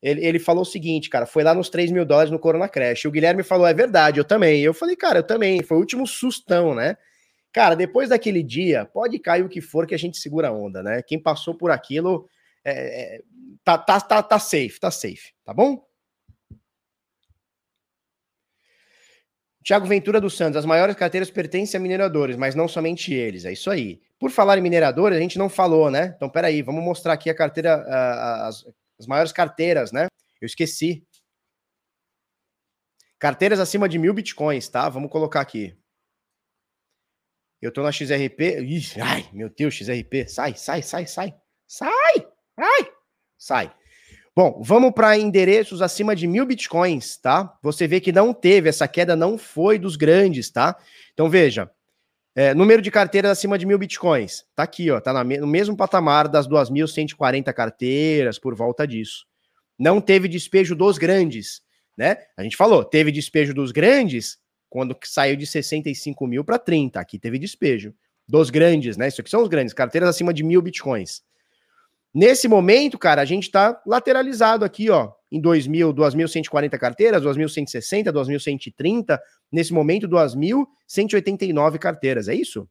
[0.02, 3.06] ele, ele falou o seguinte, cara, foi lá nos 3 mil dólares no Corona Crash.
[3.06, 4.60] O Guilherme falou, é verdade, eu também.
[4.60, 6.96] Eu falei, cara, eu também, foi o último sustão, né?
[7.52, 10.82] Cara, depois daquele dia, pode cair o que for que a gente segura a onda,
[10.82, 11.02] né?
[11.02, 12.28] Quem passou por aquilo
[12.62, 13.20] é, é,
[13.64, 15.85] tá, tá, tá, tá safe, tá safe, tá bom?
[19.66, 23.44] Tiago Ventura dos Santos, as maiores carteiras pertencem a mineradores, mas não somente eles.
[23.44, 24.00] É isso aí.
[24.16, 26.12] Por falar em mineradores, a gente não falou, né?
[26.14, 27.82] Então, peraí, vamos mostrar aqui a carteira,
[28.46, 28.64] as,
[28.96, 30.06] as maiores carteiras, né?
[30.40, 31.04] Eu esqueci.
[33.18, 34.88] Carteiras acima de mil bitcoins, tá?
[34.88, 35.76] Vamos colocar aqui.
[37.60, 38.60] Eu tô na XRP.
[38.60, 40.28] Ih, ai, meu Deus, XRP.
[40.28, 41.34] Sai, sai, sai, sai.
[41.66, 42.14] Sai!
[42.56, 42.92] Ai!
[43.36, 43.76] Sai.
[44.38, 47.56] Bom, vamos para endereços acima de mil bitcoins, tá?
[47.62, 50.76] Você vê que não teve, essa queda não foi dos grandes, tá?
[51.14, 51.70] Então veja,
[52.34, 56.28] é, número de carteiras acima de mil bitcoins, tá aqui, ó, tá no mesmo patamar
[56.28, 59.24] das 2.140 carteiras, por volta disso.
[59.78, 61.62] Não teve despejo dos grandes,
[61.96, 62.18] né?
[62.36, 64.36] A gente falou, teve despejo dos grandes
[64.68, 67.94] quando saiu de 65 mil para 30, aqui teve despejo.
[68.28, 69.08] Dos grandes, né?
[69.08, 71.22] Isso aqui são os grandes, carteiras acima de mil bitcoins.
[72.16, 79.18] Nesse momento, cara, a gente está lateralizado aqui, ó, em 2.000, 2.140 carteiras, 2.160, 2.130,
[79.52, 82.66] nesse momento 2.189 carteiras, é isso?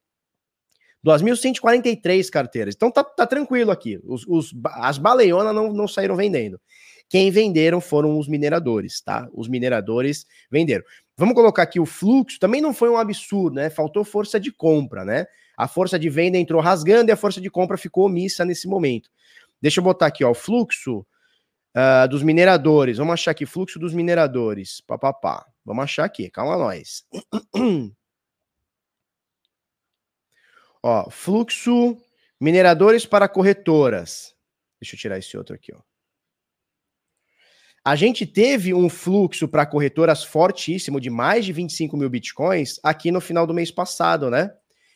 [1.05, 2.73] 2.143 carteiras.
[2.73, 3.99] Então tá, tá tranquilo aqui.
[4.03, 6.60] Os, os, as baleionas não, não saíram vendendo.
[7.08, 9.29] Quem venderam foram os mineradores, tá?
[9.31, 10.84] Os mineradores venderam.
[11.15, 13.69] Vamos colocar aqui o fluxo, também não foi um absurdo, né?
[13.69, 15.27] Faltou força de compra, né?
[15.55, 19.12] A força de venda entrou rasgando e a força de compra ficou omissa nesse momento.
[19.65, 22.99] Deixa eu botar aqui, ó, o fluxo uh, dos mineradores.
[22.99, 24.80] Vamos achar aqui, fluxo dos mineradores.
[24.82, 25.43] Pá, pá, pá.
[25.65, 27.04] Vamos achar aqui, calma nós.
[30.84, 31.97] ó, fluxo
[32.39, 34.36] mineradores para corretoras.
[34.80, 35.82] Deixa eu tirar esse outro aqui, ó.
[37.84, 43.10] A gente teve um fluxo para corretoras fortíssimo de mais de 25 mil bitcoins aqui
[43.10, 44.56] no final do mês passado, né?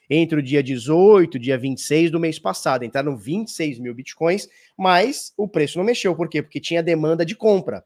[0.09, 2.83] Entre o dia 18 e dia 26 do mês passado.
[2.83, 6.15] Entraram 26 mil bitcoins, mas o preço não mexeu.
[6.15, 6.41] Por quê?
[6.41, 7.85] Porque tinha demanda de compra.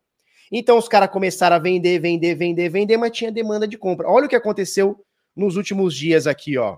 [0.51, 4.07] Então os caras começaram a vender, vender, vender, vender, mas tinha demanda de compra.
[4.07, 5.03] Olha o que aconteceu
[5.35, 6.77] nos últimos dias aqui, ó.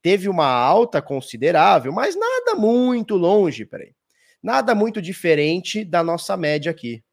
[0.00, 3.94] Teve uma alta considerável, mas nada muito longe, peraí.
[4.42, 7.04] Nada muito diferente da nossa média aqui.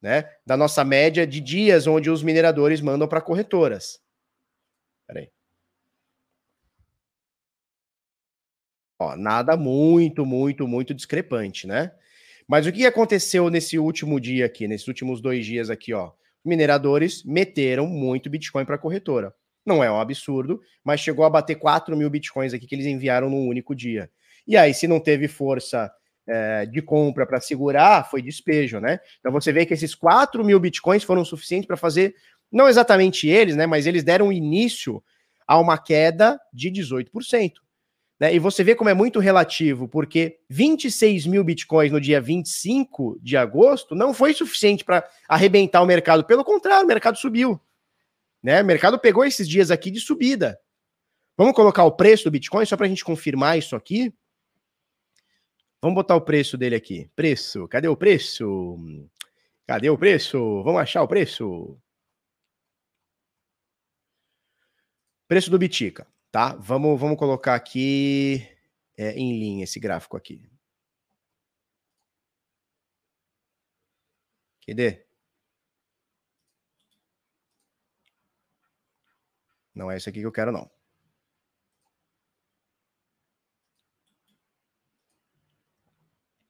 [0.00, 0.28] Né?
[0.44, 4.00] Da nossa média de dias onde os mineradores mandam para corretoras.
[5.06, 5.30] Peraí.
[9.02, 11.90] Ó, nada muito, muito, muito discrepante, né?
[12.46, 16.12] Mas o que aconteceu nesse último dia aqui, nesses últimos dois dias aqui, ó?
[16.44, 19.34] Mineradores meteram muito Bitcoin para a corretora.
[19.64, 23.28] Não é um absurdo, mas chegou a bater 4 mil Bitcoins aqui que eles enviaram
[23.30, 24.10] num único dia.
[24.46, 25.90] E aí, se não teve força
[26.26, 29.00] é, de compra para segurar, foi despejo, né?
[29.20, 32.14] Então você vê que esses 4 mil Bitcoins foram suficientes para fazer,
[32.50, 33.66] não exatamente eles, né?
[33.66, 35.02] Mas eles deram início
[35.46, 37.52] a uma queda de 18%.
[38.22, 38.36] Né?
[38.36, 43.36] E você vê como é muito relativo, porque 26 mil bitcoins no dia 25 de
[43.36, 46.24] agosto não foi suficiente para arrebentar o mercado.
[46.24, 47.60] Pelo contrário, o mercado subiu.
[48.40, 48.62] Né?
[48.62, 50.56] O mercado pegou esses dias aqui de subida.
[51.36, 54.14] Vamos colocar o preço do Bitcoin só para a gente confirmar isso aqui.
[55.80, 57.10] Vamos botar o preço dele aqui.
[57.16, 58.78] Preço, cadê o preço?
[59.66, 60.62] Cadê o preço?
[60.62, 61.76] Vamos achar o preço.
[65.26, 66.06] Preço do Bitica.
[66.32, 66.54] Tá?
[66.54, 68.48] Vamos, vamos colocar aqui
[68.96, 70.42] é, em linha esse gráfico aqui.
[74.66, 75.04] Cadê?
[79.74, 80.70] Não é esse aqui que eu quero, não.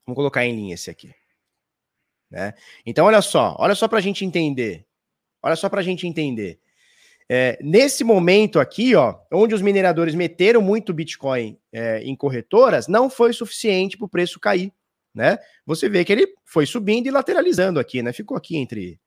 [0.07, 1.13] Vamos colocar em linha esse aqui.
[2.31, 2.55] Né?
[2.87, 4.87] Então, olha só, olha só para a gente entender.
[5.43, 6.61] Olha só para a gente entender.
[7.29, 13.09] É, nesse momento aqui, ó, onde os mineradores meteram muito Bitcoin é, em corretoras, não
[13.09, 14.73] foi suficiente para o preço cair,
[15.15, 15.39] né?
[15.67, 18.13] Você vê que ele foi subindo e lateralizando aqui, né?
[18.13, 18.99] Ficou aqui entre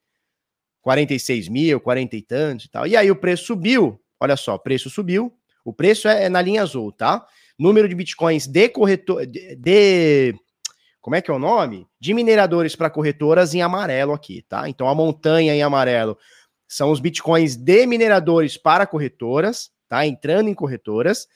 [0.81, 2.87] 46 mil, 40 e tantos e tal.
[2.87, 6.41] E aí o preço subiu, olha só, o preço subiu, o preço é, é na
[6.41, 7.25] linha azul, tá?
[7.57, 10.35] Número de bitcoins de corretor, de, de
[11.01, 11.87] como é que é o nome?
[11.99, 14.67] De mineradores para corretoras em amarelo aqui, tá?
[14.67, 16.17] Então a montanha em amarelo
[16.67, 20.05] são os bitcoins de mineradores para corretoras, tá?
[20.05, 21.27] Entrando em corretoras.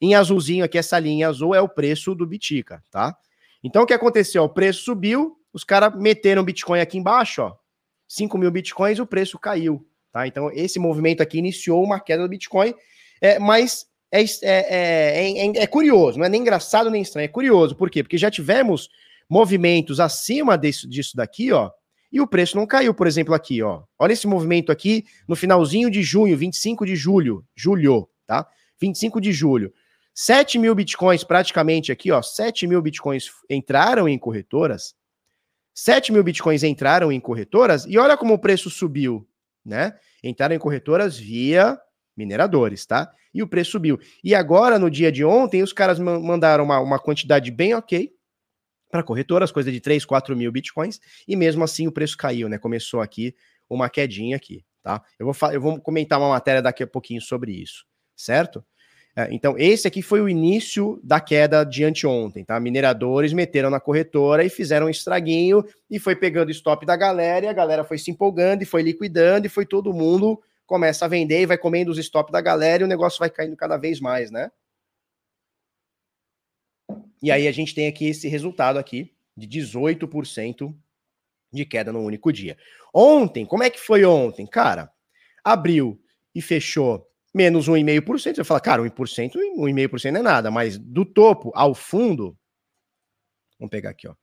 [0.00, 3.14] Em azulzinho aqui, essa linha azul é o preço do Bitica, tá?
[3.62, 4.42] Então o que aconteceu?
[4.44, 7.56] O preço subiu, os caras meteram Bitcoin aqui embaixo, ó.
[8.08, 10.26] 5 mil Bitcoins, o preço caiu, tá?
[10.26, 12.74] Então esse movimento aqui iniciou uma queda do Bitcoin,
[13.20, 17.76] é, mas é, é, é, é, curioso, não é nem engraçado nem estranho, é curioso.
[17.76, 18.02] Por quê?
[18.02, 18.88] Porque já tivemos
[19.28, 21.70] movimentos acima desse, disso daqui, ó,
[22.12, 23.82] e o preço não caiu, por exemplo, aqui, ó.
[23.98, 28.46] Olha esse movimento aqui no finalzinho de junho, 25 de julho, julho, tá?
[28.80, 29.72] 25 de julho.
[30.12, 32.20] 7 mil bitcoins praticamente aqui, ó.
[32.20, 34.94] 7 mil bitcoins entraram em corretoras.
[35.72, 39.26] 7 mil bitcoins entraram em corretoras e olha como o preço subiu,
[39.64, 39.96] né?
[40.22, 41.78] Entraram em corretoras via
[42.16, 43.10] mineradores, tá?
[43.32, 43.98] E o preço subiu.
[44.22, 48.12] E agora, no dia de ontem, os caras mandaram uma, uma quantidade bem ok,
[48.90, 52.58] para corretoras, coisa de 3, 4 mil bitcoins, e mesmo assim o preço caiu, né?
[52.58, 53.34] Começou aqui
[53.68, 55.02] uma quedinha aqui, tá?
[55.18, 57.84] Eu vou, eu vou comentar uma matéria daqui a pouquinho sobre isso,
[58.16, 58.64] certo?
[59.16, 62.58] É, então, esse aqui foi o início da queda de anteontem, tá?
[62.60, 67.48] Mineradores meteram na corretora e fizeram um estraguinho e foi pegando stop da galera, e
[67.48, 71.40] a galera foi se empolgando e foi liquidando, e foi todo mundo começa a vender
[71.40, 74.30] e vai comendo os stop da galera e o negócio vai caindo cada vez mais,
[74.30, 74.52] né?
[77.22, 80.74] E aí a gente tem aqui esse resultado aqui de 18%
[81.52, 82.56] de queda no único dia.
[82.94, 84.46] Ontem, como é que foi ontem?
[84.46, 84.90] Cara,
[85.44, 86.00] abriu
[86.34, 88.36] e fechou menos 1,5%.
[88.36, 92.36] Você fala, cara, 1%, 1,5% não é nada, mas do topo ao fundo,
[93.58, 94.14] vamos pegar aqui, ó.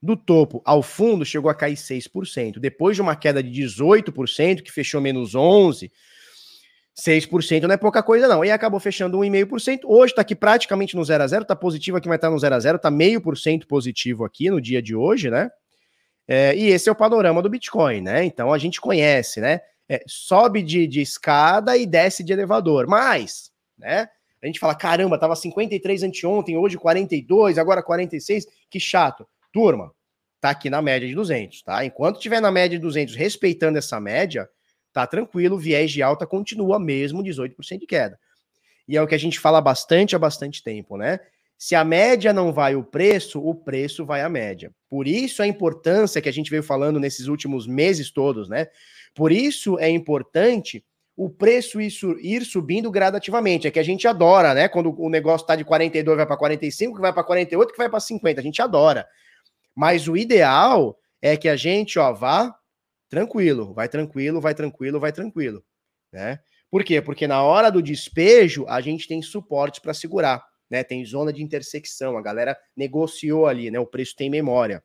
[0.00, 2.60] Do topo ao fundo chegou a cair 6%.
[2.60, 5.90] Depois de uma queda de 18%, que fechou menos 11%,
[6.98, 8.44] 6% não é pouca coisa, não.
[8.44, 9.80] E acabou fechando 1,5%.
[9.84, 12.54] Hoje está aqui praticamente no 0 a 0 está positivo aqui, mas está no 0
[12.54, 15.48] a 0 está meio por cento positivo aqui no dia de hoje, né?
[16.26, 18.24] É, e esse é o panorama do Bitcoin, né?
[18.24, 19.60] Então a gente conhece, né?
[19.88, 22.86] É, sobe de, de escada e desce de elevador.
[22.86, 24.08] Mas, né?
[24.42, 29.26] A gente fala, caramba, tava 53 anteontem, hoje 42, agora 46, que chato.
[29.52, 29.92] Turma,
[30.40, 31.84] tá aqui na média de 200, tá?
[31.84, 34.48] Enquanto tiver na média de 200, respeitando essa média,
[35.02, 38.18] tá tranquilo, o viés de alta continua mesmo 18% de queda.
[38.86, 41.20] E é o que a gente fala bastante há bastante tempo, né?
[41.56, 44.72] Se a média não vai o preço, o preço vai a média.
[44.88, 48.68] Por isso a importância que a gente veio falando nesses últimos meses todos, né?
[49.14, 50.84] Por isso é importante
[51.16, 53.66] o preço ir, subindo gradativamente.
[53.66, 54.68] É que a gente adora, né?
[54.68, 57.88] Quando o negócio está de 42 vai para 45, que vai para 48, que vai
[57.88, 58.40] para 50.
[58.40, 59.04] A gente adora.
[59.74, 62.54] Mas o ideal é que a gente, ó, vá
[63.08, 65.64] tranquilo, vai tranquilo, vai tranquilo, vai tranquilo,
[66.12, 66.40] né?
[66.70, 67.00] Por quê?
[67.00, 70.84] Porque na hora do despejo a gente tem suporte para segurar, né?
[70.84, 73.78] Tem zona de intersecção, a galera negociou ali, né?
[73.78, 74.82] O preço tem memória.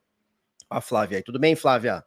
[0.70, 2.04] A Flávia aí, tudo bem, Flávia?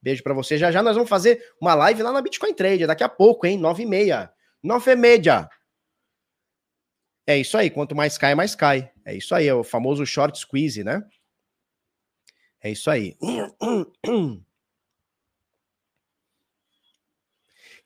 [0.00, 0.56] Beijo para você.
[0.56, 3.58] Já já nós vamos fazer uma live lá na Bitcoin Trade, daqui a pouco, hein?
[3.58, 4.32] Nove e meia.
[4.62, 5.48] Nove e meia.
[7.26, 8.90] É isso aí, quanto mais cai, mais cai.
[9.04, 11.02] É isso aí, é o famoso short squeeze, né?
[12.62, 13.16] É isso aí.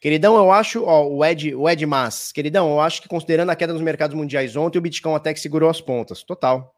[0.03, 3.55] Queridão, eu acho, ó, o Ed, o Ed Mas, queridão, eu acho que considerando a
[3.55, 6.25] queda nos mercados mundiais ontem, o Bitcoin até que segurou as pontas.
[6.25, 6.75] Total.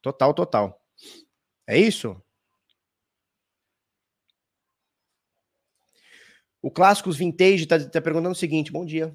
[0.00, 0.80] Total, total.
[1.66, 2.16] É isso?
[6.62, 9.12] O Clássicos Vintage está tá perguntando o seguinte: bom dia.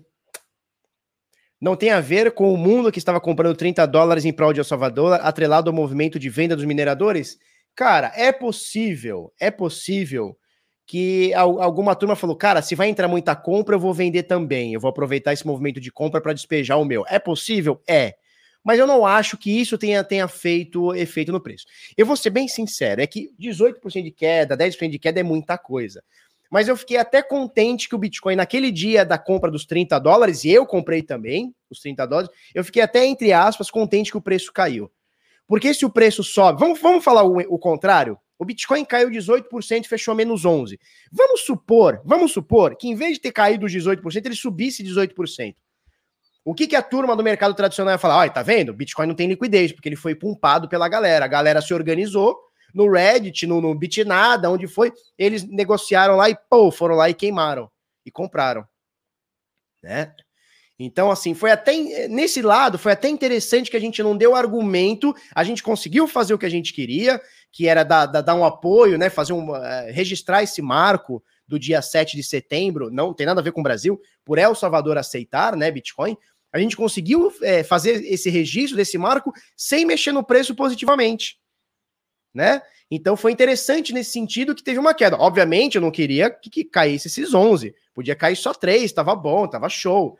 [1.59, 4.59] Não tem a ver com o mundo que estava comprando 30 dólares em prol de
[4.59, 7.39] El Salvador, atrelado ao movimento de venda dos mineradores?
[7.73, 10.37] Cara, é possível, é possível
[10.87, 14.73] que alguma turma falou, cara, se vai entrar muita compra, eu vou vender também.
[14.73, 17.03] Eu vou aproveitar esse movimento de compra para despejar o meu.
[17.09, 17.81] É possível?
[17.85, 18.15] É.
[18.63, 21.65] Mas eu não acho que isso tenha, tenha feito efeito no preço.
[21.97, 25.57] Eu vou ser bem sincero, é que 18% de queda, 10% de queda é muita
[25.57, 26.01] coisa.
[26.49, 30.45] Mas eu fiquei até contente que o Bitcoin, naquele dia da compra dos 30 dólares,
[30.45, 34.21] e eu comprei também os 30 dólares, eu fiquei até, entre aspas, contente que o
[34.21, 34.89] preço caiu.
[35.45, 38.17] Porque se o preço sobe, vamos, vamos falar o, o contrário?
[38.39, 40.77] O Bitcoin caiu 18% e fechou menos 11%.
[41.11, 45.55] Vamos supor, vamos supor que em vez de ter caído 18%, ele subisse 18%.
[46.45, 48.19] O que, que a turma do mercado tradicional ia falar?
[48.19, 48.73] Olha, tá vendo?
[48.73, 51.25] Bitcoin não tem liquidez, porque ele foi pumpado pela galera.
[51.25, 52.39] A galera se organizou
[52.73, 57.13] no Reddit, no, no Bitnada, onde foi, eles negociaram lá e, pô, foram lá e
[57.13, 57.69] queimaram.
[58.05, 58.65] E compraram.
[59.83, 60.13] né?
[60.79, 61.75] Então, assim, foi até
[62.07, 66.35] nesse lado, foi até interessante que a gente não deu argumento, a gente conseguiu fazer
[66.35, 67.19] o que a gente queria,
[67.57, 69.09] que era dar, dar, um apoio, né?
[69.09, 69.49] Fazer um.
[69.49, 73.61] Uh, registrar esse marco do dia 7 de setembro, não tem nada a ver com
[73.61, 76.15] o Brasil, por El Salvador aceitar, né, Bitcoin.
[76.53, 81.39] A gente conseguiu é, fazer esse registro desse marco sem mexer no preço positivamente,
[82.31, 82.61] né?
[82.91, 85.17] Então foi interessante nesse sentido que teve uma queda.
[85.17, 87.73] Obviamente, eu não queria que, que caísse esses 11.
[87.91, 90.15] Podia cair só 3, estava bom, estava show.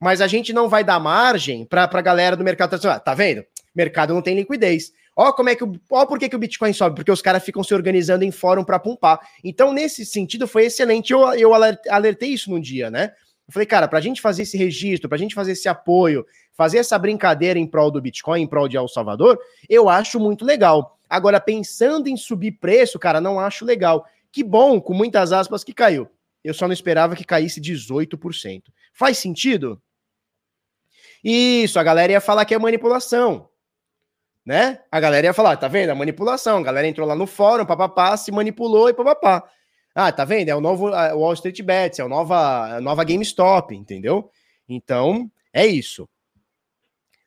[0.00, 2.98] Mas a gente não vai dar margem para a galera do mercado tradicional.
[2.98, 3.44] Tá vendo?
[3.74, 4.90] Mercado não tem liquidez.
[5.20, 6.94] Ó, como é que o, ó, por que, que o Bitcoin sobe?
[6.94, 9.18] Porque os caras ficam se organizando em fórum para pumpar.
[9.42, 11.12] Então, nesse sentido, foi excelente.
[11.12, 13.10] Eu, eu alertei isso num dia, né?
[13.48, 16.24] Eu falei, cara, para a gente fazer esse registro, para a gente fazer esse apoio,
[16.54, 19.36] fazer essa brincadeira em prol do Bitcoin, em prol de El Salvador,
[19.68, 20.96] eu acho muito legal.
[21.10, 24.06] Agora, pensando em subir preço, cara, não acho legal.
[24.30, 26.08] Que bom, com muitas aspas, que caiu.
[26.44, 28.62] Eu só não esperava que caísse 18%.
[28.92, 29.82] Faz sentido?
[31.24, 33.48] Isso, a galera ia falar que é manipulação.
[34.48, 34.80] Né?
[34.90, 35.90] A galera ia falar, tá vendo?
[35.90, 36.56] A manipulação.
[36.56, 39.46] A galera entrou lá no fórum, papapá, se manipulou e papapá.
[39.94, 40.48] Ah, tá vendo?
[40.48, 44.30] É o novo Wall Street Bets, é a nova, a nova GameStop, entendeu?
[44.66, 46.08] Então, é isso.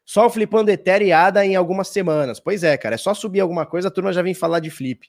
[0.04, 2.40] Só flipando e ADA em algumas semanas.
[2.40, 5.08] Pois é, cara, é só subir alguma coisa, a turma já vem falar de flip.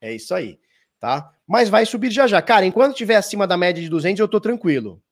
[0.00, 0.60] É isso aí,
[1.00, 1.32] tá?
[1.44, 2.40] Mas vai subir já já.
[2.40, 5.02] Cara, enquanto tiver acima da média de 200, eu tô tranquilo.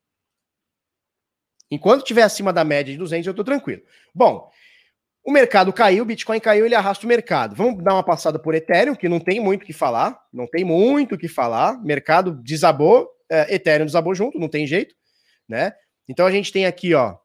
[1.68, 3.82] Enquanto tiver acima da média de 200, eu tô tranquilo.
[4.14, 4.48] Bom,
[5.24, 7.54] o mercado caiu, o Bitcoin caiu, ele arrasta o mercado.
[7.54, 10.18] Vamos dar uma passada por Ethereum, que não tem muito o que falar.
[10.32, 11.82] Não tem muito o que falar.
[11.82, 14.94] Mercado desabou, é, Ethereum desabou junto, não tem jeito,
[15.48, 15.72] né?
[16.08, 17.16] Então a gente tem aqui, ó,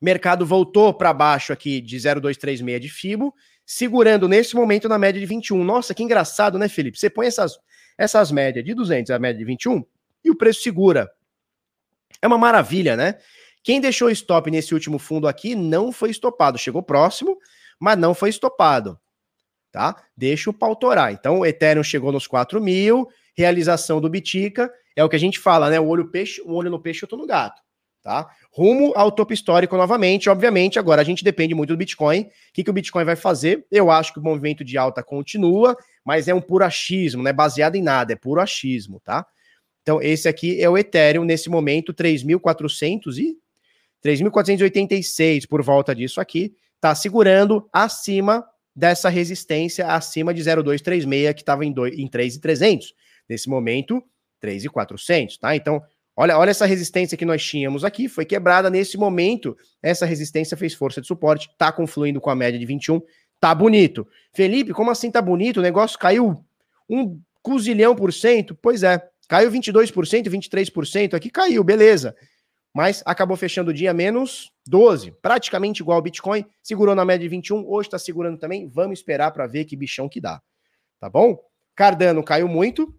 [0.00, 3.32] Mercado voltou para baixo aqui de 0,236 de FIBO,
[3.64, 5.62] segurando nesse momento na média de 21.
[5.62, 6.98] Nossa, que engraçado, né, Felipe?
[6.98, 7.56] Você põe essas,
[7.96, 9.84] essas médias de 200 a média de 21
[10.24, 11.08] e o preço segura.
[12.20, 13.18] É uma maravilha, né?
[13.62, 16.58] Quem deixou stop nesse último fundo aqui não foi estopado.
[16.58, 17.38] Chegou próximo,
[17.78, 18.98] mas não foi estopado.
[19.70, 19.96] Tá?
[20.16, 21.12] Deixa o pau torar.
[21.12, 25.38] Então, o Ethereum chegou nos 4 mil, realização do Bitica, é o que a gente
[25.38, 25.80] fala, né?
[25.80, 27.62] O olho, peixe, o olho no peixe, tô no gato
[28.02, 28.28] tá?
[28.50, 32.22] Rumo ao topo histórico novamente, obviamente, agora a gente depende muito do Bitcoin.
[32.22, 33.64] O que, que o Bitcoin vai fazer?
[33.70, 37.32] Eu acho que o movimento de alta continua, mas é um puro achismo, não é
[37.32, 39.24] baseado em nada, é puro achismo, tá?
[39.82, 43.36] Então, esse aqui é o Ethereum nesse momento, 3.400 e
[44.04, 48.44] 3.486 por volta disso aqui, tá segurando acima
[48.74, 52.86] dessa resistência, acima de 0,236 que estava em, em 3.300.
[53.28, 54.02] Nesse momento,
[54.42, 55.54] 3.400, tá?
[55.54, 55.82] Então,
[56.14, 59.56] Olha, olha essa resistência que nós tínhamos aqui, foi quebrada nesse momento.
[59.82, 63.00] Essa resistência fez força de suporte, tá confluindo com a média de 21,
[63.40, 64.06] tá bonito.
[64.32, 65.58] Felipe, como assim tá bonito?
[65.58, 66.44] O negócio caiu
[66.88, 68.54] um cozilhão por cento?
[68.54, 72.14] Pois é, caiu 22%, 23%, aqui caiu, beleza.
[72.74, 77.28] Mas acabou fechando o dia menos 12, praticamente igual ao Bitcoin, segurou na média de
[77.28, 78.68] 21, hoje tá segurando também.
[78.68, 80.40] Vamos esperar para ver que bichão que dá.
[80.98, 81.38] Tá bom?
[81.74, 82.94] Cardano caiu muito,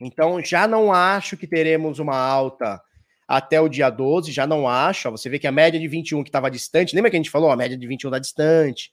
[0.00, 2.80] então, já não acho que teremos uma alta
[3.26, 5.10] até o dia 12, já não acho.
[5.10, 7.50] Você vê que a média de 21 que estava distante, lembra que a gente falou?
[7.50, 8.92] A média de 21 está distante.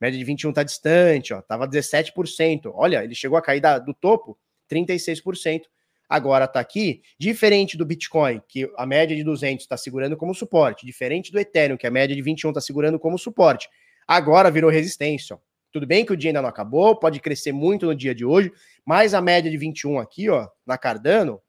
[0.00, 2.72] Média de 21 está distante, ó, estava 17%.
[2.74, 4.38] Olha, ele chegou a cair da, do topo
[4.70, 5.62] 36%.
[6.08, 10.86] Agora está aqui, diferente do Bitcoin, que a média de 200 está segurando como suporte,
[10.86, 13.68] diferente do Ethereum, que a média de 21 está segurando como suporte.
[14.06, 15.38] Agora virou resistência.
[15.70, 18.50] Tudo bem que o dia ainda não acabou, pode crescer muito no dia de hoje,
[18.86, 21.42] mas a média de 21 aqui, ó, na Cardano,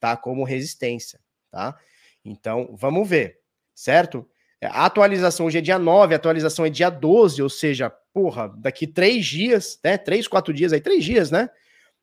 [0.00, 1.76] tá como resistência, tá?
[2.24, 3.38] Então, vamos ver,
[3.74, 4.26] certo?
[4.62, 8.86] A atualização hoje é dia 9, a atualização é dia 12, ou seja, porra, daqui
[8.86, 9.98] três dias, né?
[9.98, 11.50] Três, quatro dias aí, três dias, né?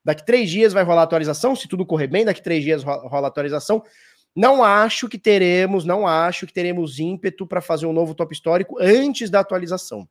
[0.05, 3.83] Daqui três dias vai rolar atualização, se tudo correr bem, daqui três dias rola atualização.
[4.35, 8.77] Não acho que teremos, não acho que teremos ímpeto para fazer um novo top histórico
[8.79, 10.07] antes da atualização.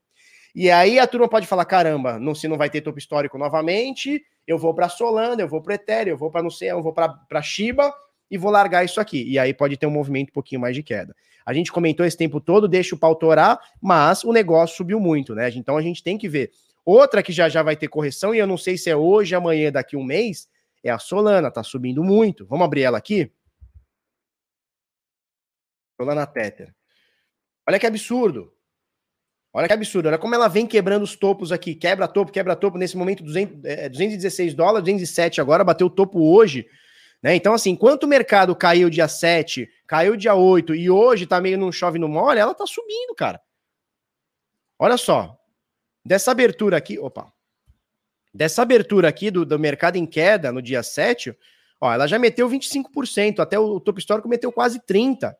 [0.52, 4.20] E aí a turma pode falar: caramba, não, se não vai ter topo histórico novamente,
[4.46, 6.92] eu vou para Solana, eu vou para Ethereum, eu vou para não sei, eu vou
[6.92, 7.92] para Shiba
[8.30, 9.24] e vou largar isso aqui.
[9.28, 11.14] E aí pode ter um movimento um pouquinho mais de queda.
[11.46, 15.34] A gente comentou esse tempo todo, deixa o pau torar, mas o negócio subiu muito,
[15.34, 15.50] né?
[15.54, 16.50] Então a gente tem que ver.
[16.84, 19.72] Outra que já já vai ter correção, e eu não sei se é hoje, amanhã,
[19.72, 20.48] daqui um mês,
[20.82, 22.46] é a Solana, tá subindo muito.
[22.46, 23.32] Vamos abrir ela aqui?
[25.96, 26.74] Solana Tether.
[27.66, 28.52] Olha que absurdo.
[29.56, 32.76] Olha que absurdo, olha como ela vem quebrando os topos aqui, quebra topo, quebra topo,
[32.76, 36.68] nesse momento 200, é, 216 dólares, 207 agora, bateu o topo hoje,
[37.22, 37.36] né?
[37.36, 41.56] Então assim, enquanto o mercado caiu dia 7, caiu dia 8 e hoje tá meio
[41.56, 43.40] num chove no mole, ela tá subindo, cara.
[44.76, 45.38] Olha só,
[46.04, 47.32] dessa abertura aqui, opa,
[48.32, 51.36] dessa abertura aqui do, do mercado em queda no dia 7,
[51.80, 55.34] ó, ela já meteu 25%, até o, topo histórico meteu quase 30%.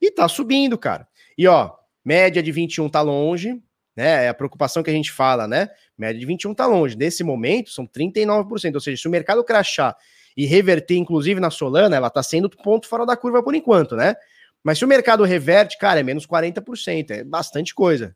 [0.00, 1.08] E tá subindo, cara.
[1.36, 1.72] E ó,
[2.04, 3.60] média de 21 tá longe,
[3.96, 4.26] né?
[4.26, 5.70] É a preocupação que a gente fala, né?
[5.96, 6.96] Média de 21 tá longe.
[6.96, 8.74] Nesse momento, são 39%.
[8.74, 9.96] Ou seja, se o mercado crachar
[10.36, 14.14] e reverter, inclusive na Solana, ela tá sendo ponto fora da curva por enquanto, né?
[14.62, 17.10] Mas se o mercado reverte, cara, é menos 40%.
[17.10, 18.14] É bastante coisa.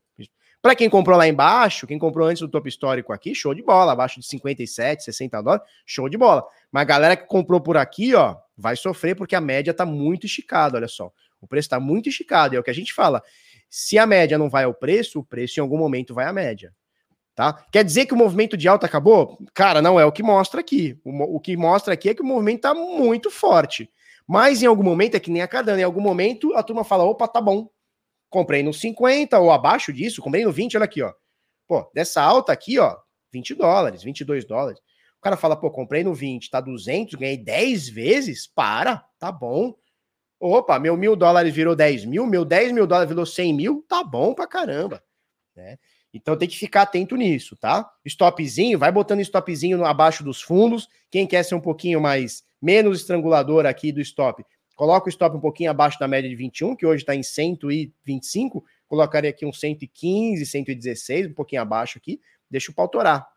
[0.62, 3.92] Para quem comprou lá embaixo, quem comprou antes do topo histórico aqui, show de bola,
[3.92, 6.44] abaixo de 57, 60 dólares, show de bola.
[6.70, 10.26] Mas a galera que comprou por aqui, ó, vai sofrer porque a média tá muito
[10.26, 11.10] esticada, olha só.
[11.40, 13.22] O preço tá muito esticado, é o que a gente fala.
[13.70, 16.74] Se a média não vai ao preço, o preço em algum momento vai à média.
[17.34, 17.64] Tá?
[17.72, 19.38] Quer dizer que o movimento de alta acabou?
[19.54, 21.00] Cara, não é o que mostra aqui.
[21.02, 23.88] O, o que mostra aqui é que o movimento tá muito forte.
[24.26, 27.04] Mas em algum momento, é que nem a Cardano, em algum momento a turma fala:
[27.04, 27.68] opa, tá bom,
[28.30, 31.12] comprei no 50 ou abaixo disso, comprei no 20, olha aqui, ó.
[31.66, 32.96] Pô, dessa alta aqui, ó,
[33.32, 34.80] 20 dólares, 22 dólares.
[35.18, 38.46] O cara fala, pô, comprei no 20, tá 200, ganhei 10 vezes?
[38.46, 39.74] Para, tá bom.
[40.40, 44.02] Opa, meu mil dólares virou 10 mil, meu 10 mil dólares virou 100 mil, tá
[44.02, 45.02] bom pra caramba.
[45.54, 45.78] Né?
[46.14, 47.88] Então tem que ficar atento nisso, tá?
[48.06, 50.88] Stopzinho, vai botando stopzinho abaixo dos fundos.
[51.10, 54.44] Quem quer ser um pouquinho mais, menos estrangulador aqui do stop,
[54.80, 58.64] Coloca o stop um pouquinho abaixo da média de 21, que hoje está em 125.
[58.88, 62.18] Colocaria aqui um 115, 116, um pouquinho abaixo aqui.
[62.50, 63.28] Deixa o pau torar.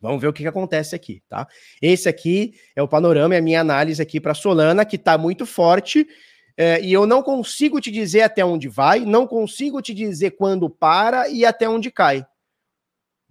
[0.00, 1.48] Vamos ver o que, que acontece aqui, tá?
[1.82, 5.44] Esse aqui é o panorama, é a minha análise aqui para Solana, que está muito
[5.44, 6.06] forte.
[6.56, 10.70] É, e eu não consigo te dizer até onde vai, não consigo te dizer quando
[10.70, 12.24] para e até onde cai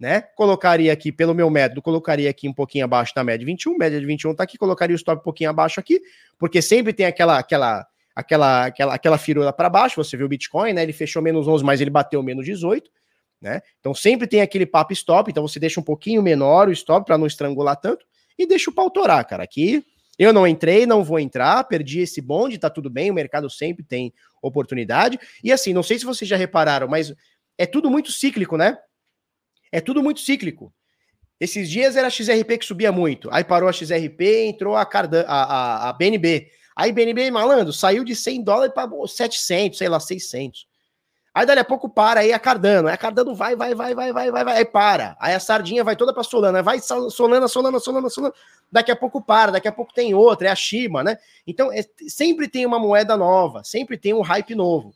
[0.00, 0.22] né?
[0.34, 4.00] Colocaria aqui, pelo meu método, colocaria aqui um pouquinho abaixo da média de 21, média
[4.00, 6.00] de 21 tá aqui, colocaria o stop um pouquinho abaixo aqui,
[6.38, 7.86] porque sempre tem aquela aquela
[8.16, 10.82] aquela aquela aquela firula para baixo, você viu o Bitcoin, né?
[10.82, 12.90] Ele fechou menos 11, mas ele bateu menos 18,
[13.42, 13.60] né?
[13.78, 17.18] Então sempre tem aquele papo stop, então você deixa um pouquinho menor o stop para
[17.18, 18.06] não estrangular tanto
[18.38, 19.44] e deixa o pau torar, cara.
[19.44, 19.84] Aqui
[20.18, 23.84] eu não entrei, não vou entrar, perdi esse bonde, tá tudo bem, o mercado sempre
[23.84, 25.18] tem oportunidade.
[25.44, 27.14] E assim, não sei se vocês já repararam, mas
[27.58, 28.78] é tudo muito cíclico, né?
[29.72, 30.72] É tudo muito cíclico.
[31.38, 33.28] Esses dias era a XRP que subia muito.
[33.32, 36.50] Aí parou a XRP, entrou a, Cardan, a, a, a BNB.
[36.76, 40.68] Aí BNB, malandro, saiu de 100 dólares para 700, sei lá, 600.
[41.32, 42.88] Aí dali a pouco para, aí a Cardano.
[42.88, 45.16] Aí a Cardano vai, vai, vai, vai, vai, vai, vai, aí para.
[45.20, 46.62] Aí a sardinha vai toda para Solana.
[46.62, 48.34] Vai Solana, Solana, Solana, Solana.
[48.70, 51.16] Daqui a pouco para, daqui a pouco tem outra, é a Shima, né?
[51.46, 54.92] Então, é, sempre tem uma moeda nova, sempre tem um hype novo.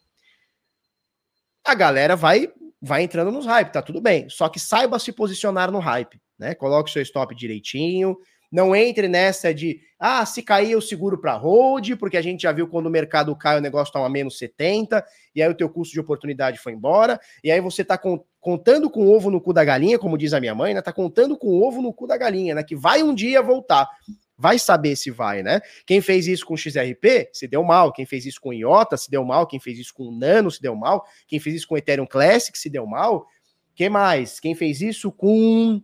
[1.64, 2.52] A galera vai
[2.84, 4.28] vai entrando nos hype, tá tudo bem.
[4.28, 6.54] Só que saiba se posicionar no hype, né?
[6.54, 8.16] Coloque seu stop direitinho.
[8.52, 12.52] Não entre nessa de, ah, se cair eu seguro para hold, porque a gente já
[12.52, 15.04] viu quando o mercado cai o negócio tá a menos 70,
[15.34, 18.88] e aí o teu custo de oportunidade foi embora, e aí você tá com, contando
[18.88, 20.80] com o ovo no cu da galinha, como diz a minha mãe, né?
[20.80, 22.62] Tá contando com o ovo no cu da galinha, né?
[22.62, 23.88] Que vai um dia voltar
[24.36, 25.60] vai saber se vai, né?
[25.86, 29.24] Quem fez isso com XRP se deu mal, quem fez isso com IOTA se deu
[29.24, 32.58] mal, quem fez isso com Nano se deu mal, quem fez isso com Ethereum Classic
[32.58, 33.26] se deu mal.
[33.74, 34.38] Que mais?
[34.38, 35.82] Quem fez isso com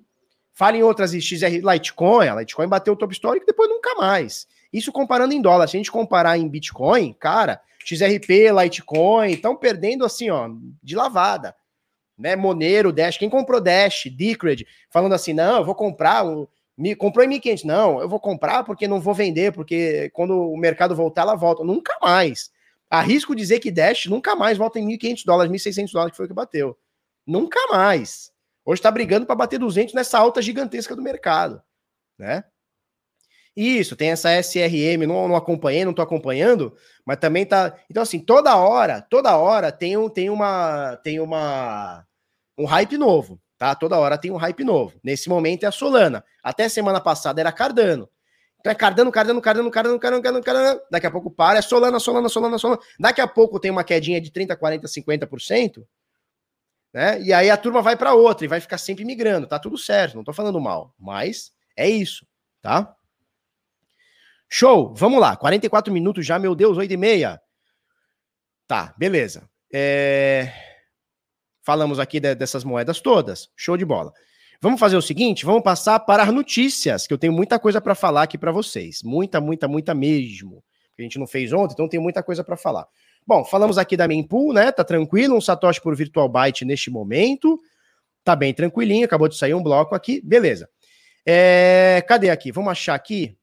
[0.61, 4.47] Fala em outras XR Litecoin, a Litecoin bateu o top histórico e depois nunca mais.
[4.71, 10.05] Isso comparando em dólar, se a gente comparar em Bitcoin, cara, XRP, Litecoin estão perdendo
[10.05, 10.51] assim, ó,
[10.83, 11.57] de lavada.
[12.19, 16.47] Né, Monero, Dash, quem comprou Dash, Decred, falando assim, não, eu vou comprar um,
[16.81, 17.65] me, comprou em 1.500.
[17.65, 21.63] Não, eu vou comprar porque não vou vender, porque quando o mercado voltar, ela volta.
[21.63, 22.51] Nunca mais.
[22.89, 26.29] Arrisco dizer que Dash nunca mais volta em 1.500 dólares, 1.600 dólares, que foi o
[26.29, 26.77] que bateu.
[27.27, 28.33] Nunca mais.
[28.65, 31.63] Hoje está brigando para bater 200 nessa alta gigantesca do mercado,
[32.19, 32.45] né?
[33.55, 36.75] Isso, tem essa SRM, não, não acompanhei, não estou acompanhando,
[37.05, 37.77] mas também tá.
[37.91, 40.97] Então, assim, toda hora, toda hora tem, um, tem uma.
[40.99, 42.07] Tem uma.
[42.57, 43.75] Um hype novo tá?
[43.75, 44.99] Toda hora tem um hype novo.
[45.05, 46.25] Nesse momento é a Solana.
[46.43, 48.09] Até semana passada era Cardano.
[48.59, 50.81] Então é Cardano, Cardano, Cardano, Cardano, Cardano, Cardano, Cardano.
[50.91, 52.81] Daqui a pouco para, é Solana, Solana, Solana, Solana.
[52.99, 55.85] Daqui a pouco tem uma quedinha de 30, 40, 50%,
[56.91, 57.21] né?
[57.21, 59.47] E aí a turma vai para outra e vai ficar sempre migrando.
[59.47, 62.27] Tá tudo certo, não tô falando mal, mas é isso,
[62.63, 62.97] tá?
[64.49, 65.37] Show, vamos lá.
[65.37, 67.39] 44 minutos já, meu Deus, 8 e meia.
[68.67, 69.47] Tá, beleza.
[69.71, 70.70] É...
[71.63, 73.51] Falamos aqui de, dessas moedas todas.
[73.57, 74.13] Show de bola.
[74.63, 77.95] Vamos fazer o seguinte, vamos passar para as notícias, que eu tenho muita coisa para
[77.95, 79.03] falar aqui para vocês.
[79.03, 80.63] Muita, muita, muita mesmo.
[80.99, 82.87] A gente não fez ontem, então tem muita coisa para falar.
[83.27, 84.71] Bom, falamos aqui da Mempool, né?
[84.71, 87.59] Tá tranquilo, um Satoshi por Virtual Byte neste momento.
[88.23, 90.21] Tá bem tranquilinho, acabou de sair um bloco aqui.
[90.21, 90.69] Beleza.
[91.25, 92.53] É, cadê aqui?
[92.53, 93.35] Vamos achar aqui.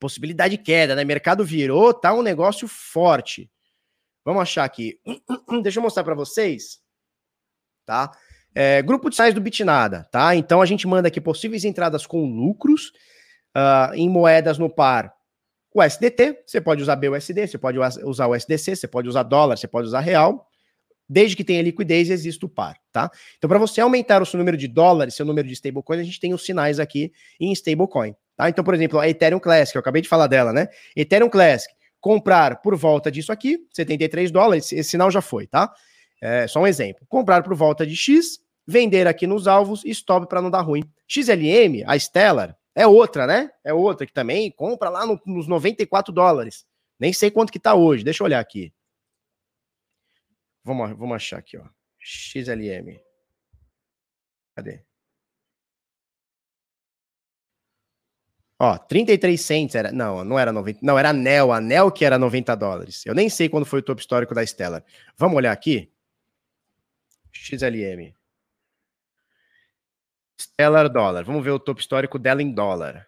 [0.00, 1.04] Possibilidade de queda, né?
[1.04, 3.48] Mercado virou, tá um negócio forte.
[4.24, 4.98] Vamos achar aqui.
[5.62, 6.84] Deixa eu mostrar para vocês
[7.86, 8.10] tá?
[8.54, 10.34] É, grupo de sinais do Bitnada, tá?
[10.34, 12.92] Então a gente manda aqui possíveis entradas com lucros
[13.56, 15.16] uh, em moedas no par
[15.76, 19.58] o SDT, você pode usar BUSD, você pode usar o SDC, você pode usar dólar,
[19.58, 20.48] você pode usar real,
[21.06, 23.10] desde que tenha liquidez, existe o par, tá?
[23.36, 26.18] Então, para você aumentar o seu número de dólares, seu número de stablecoin, a gente
[26.18, 28.48] tem os sinais aqui em stablecoin, tá?
[28.48, 30.68] Então, por exemplo, a Ethereum Classic, eu acabei de falar dela, né?
[30.96, 35.70] Ethereum Classic, comprar por volta disso aqui, 73 dólares, esse sinal já foi, tá?
[36.20, 37.06] É só um exemplo.
[37.08, 40.82] Comprar por volta de X, vender aqui nos alvos, stop para não dar ruim.
[41.06, 43.50] XLM, a Stellar, é outra, né?
[43.64, 46.66] É outra que também compra lá no, nos 94 dólares.
[46.98, 48.72] Nem sei quanto que tá hoje, deixa eu olhar aqui.
[50.64, 51.64] Vamos, vamos achar aqui, ó.
[51.98, 53.00] XLM.
[54.54, 54.82] Cadê?
[58.58, 59.92] Ó, 33 cents era.
[59.92, 60.80] Não, não era 90.
[60.82, 61.52] Não, era anel.
[61.52, 63.04] Anel que era 90 dólares.
[63.04, 64.82] Eu nem sei quando foi o topo histórico da Stellar.
[65.16, 65.92] Vamos olhar aqui?
[67.44, 68.14] XLM.
[70.40, 71.24] Stellar dólar.
[71.24, 73.06] Vamos ver o topo histórico dela em dólar.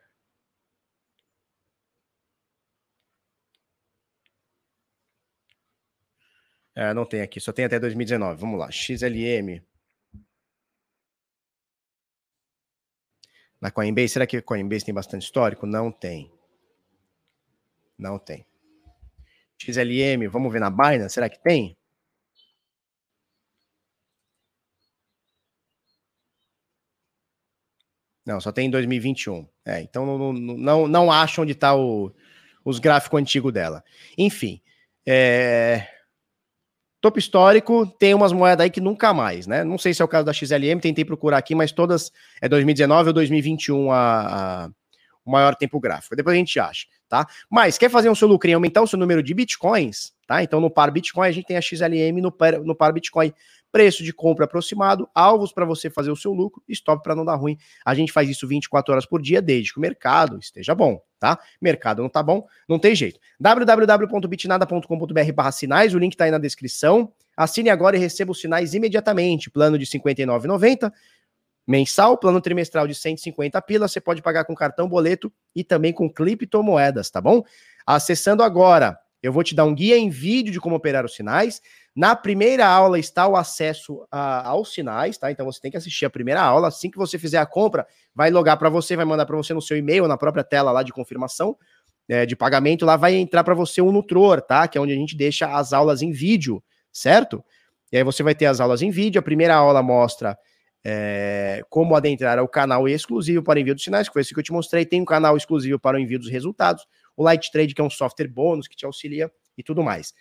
[6.74, 8.40] É, não tem aqui, só tem até 2019.
[8.40, 8.70] Vamos lá.
[8.70, 9.62] XLM.
[13.60, 15.66] Na Coinbase, será que a Coinbase tem bastante histórico?
[15.66, 16.32] Não tem.
[17.98, 18.46] Não tem.
[19.58, 21.77] XLM, vamos ver na Binance, será que tem?
[28.28, 29.48] Não, só tem em 2021.
[29.64, 33.82] É, então não, não, não acho onde está os gráficos antigos dela.
[34.18, 34.60] Enfim,
[35.06, 35.86] é,
[37.00, 39.64] Topo histórico, tem umas moedas aí que nunca mais, né?
[39.64, 42.12] Não sei se é o caso da XLM, tentei procurar aqui, mas todas
[42.42, 44.70] é 2019 ou 2021 a, a
[45.24, 46.14] o maior tempo gráfico.
[46.14, 47.26] Depois a gente acha, tá?
[47.48, 50.42] Mas quer fazer um seu lucro e aumentar o seu número de bitcoins, tá?
[50.42, 53.32] Então no par Bitcoin a gente tem a XLM no par, no par Bitcoin
[53.70, 57.34] preço de compra aproximado, alvos para você fazer o seu lucro, stop para não dar
[57.34, 57.56] ruim.
[57.84, 61.38] A gente faz isso 24 horas por dia, desde que o mercado esteja bom, tá?
[61.60, 63.20] Mercado não tá bom, não tem jeito.
[63.38, 67.12] www.bitnada.com.br barra sinais, o link tá aí na descrição.
[67.36, 69.48] Assine agora e receba os sinais imediatamente.
[69.48, 70.92] Plano de R$ 59,90
[71.68, 76.08] mensal, plano trimestral de 150 pila, você pode pagar com cartão, boleto e também com
[76.08, 77.42] criptomoedas, tá bom?
[77.86, 81.60] Acessando agora, eu vou te dar um guia em vídeo de como operar os sinais.
[81.94, 85.30] Na primeira aula está o acesso a, aos sinais, tá?
[85.30, 86.68] Então você tem que assistir a primeira aula.
[86.68, 89.60] Assim que você fizer a compra, vai logar para você, vai mandar para você no
[89.60, 91.54] seu e-mail, na própria tela lá de confirmação
[92.08, 92.86] é, de pagamento.
[92.86, 94.66] Lá vai entrar para você o Nutror, tá?
[94.66, 97.44] Que é onde a gente deixa as aulas em vídeo, certo?
[97.92, 99.18] E aí você vai ter as aulas em vídeo.
[99.18, 100.38] A primeira aula mostra
[100.84, 104.44] é, como adentrar ao canal exclusivo para envio dos sinais, que foi isso que eu
[104.44, 104.84] te mostrei.
[104.84, 106.86] Tem um canal exclusivo para o envio dos resultados.
[107.16, 110.14] O Light Trade, que é um software bônus que te auxilia e tudo mais.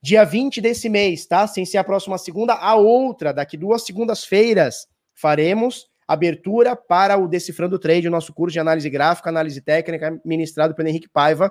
[0.00, 1.46] Dia 20 desse mês, tá?
[1.46, 7.78] Sem ser a próxima segunda, a outra, daqui duas segundas-feiras, faremos abertura para o Decifrando
[7.78, 11.50] Trade, o nosso curso de análise gráfica, análise técnica, ministrado pelo Henrique Paiva,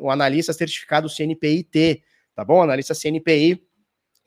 [0.00, 2.02] o analista certificado CNPIT,
[2.34, 2.62] tá bom?
[2.62, 3.60] Analista CNPI,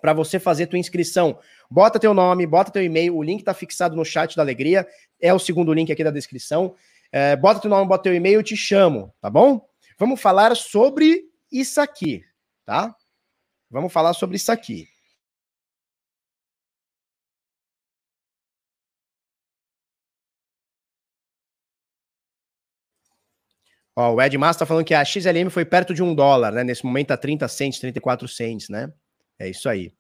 [0.02, 1.40] para você fazer tua inscrição.
[1.70, 4.88] Bota teu nome, bota teu e-mail, o link tá fixado no chat da Alegria,
[5.20, 6.76] é o segundo link aqui da descrição.
[7.12, 9.66] É, bota teu nome, bota teu e-mail, eu te chamo, tá bom?
[10.00, 12.24] Vamos falar sobre isso aqui,
[12.66, 12.96] tá?
[13.70, 14.88] Vamos falar sobre isso aqui.
[24.00, 26.64] Ó, o Ed Massa tá falando que a XLM foi perto de um dólar, né?
[26.64, 28.94] Nesse momento tá 30 cents, 34 cents, né?
[29.40, 29.92] É isso aí.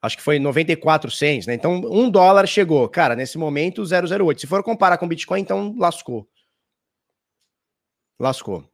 [0.00, 1.54] Acho que foi 94 cents, né?
[1.54, 2.88] Então, um dólar chegou.
[2.88, 4.40] Cara, nesse momento, 008.
[4.40, 6.28] Se for comparar com Bitcoin, então lascou.
[8.18, 8.64] Lascou.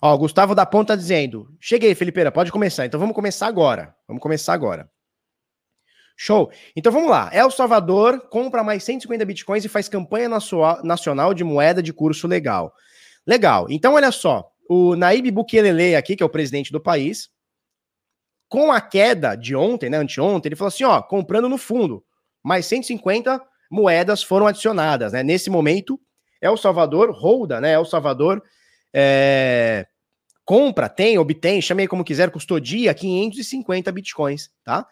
[0.00, 2.86] Ó, o Gustavo da Ponta dizendo: Cheguei, Felipeira, pode começar.
[2.86, 3.94] Então vamos começar agora.
[4.06, 4.90] Vamos começar agora.
[6.16, 6.50] Show.
[6.74, 7.30] Então vamos lá.
[7.32, 10.28] El Salvador compra mais 150 bitcoins e faz campanha
[10.82, 12.74] nacional de moeda de curso legal.
[13.26, 13.66] Legal.
[13.70, 14.50] Então olha só.
[14.68, 17.30] O Naib Bukele aqui, que é o presidente do país,
[18.48, 22.04] com a queda de ontem, né, anteontem, ele falou assim, ó, comprando no fundo,
[22.42, 23.40] mais 150
[23.70, 25.22] moedas foram adicionadas, né?
[25.22, 26.00] Nesse momento,
[26.40, 27.72] El Salvador holda, né?
[27.72, 28.42] El Salvador
[28.94, 29.86] é,
[30.44, 34.86] compra, tem, obtém, chame aí como quiser, custodia 550 bitcoins, tá?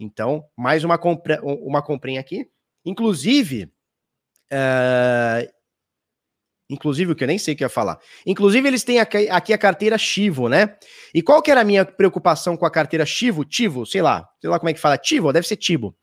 [0.00, 2.48] Então, mais uma, compra, uma comprinha aqui.
[2.84, 3.70] Inclusive,
[4.50, 5.52] é,
[6.74, 7.98] inclusive o que eu nem sei o que ia falar.
[8.26, 10.76] Inclusive, eles têm aqui, aqui, a carteira Chivo, né?
[11.14, 13.44] E qual que era a minha preocupação com a carteira Chivo?
[13.44, 15.96] Tivo, sei lá, sei lá como é que fala, Tivo, deve ser Tibo.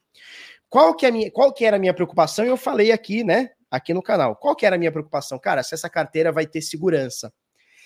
[0.69, 2.45] Qual que, é minha, qual que era a minha preocupação?
[2.45, 3.49] Eu falei aqui, né?
[3.71, 4.35] aqui no canal.
[4.35, 5.39] Qual que era a minha preocupação?
[5.39, 7.33] Cara, se essa carteira vai ter segurança.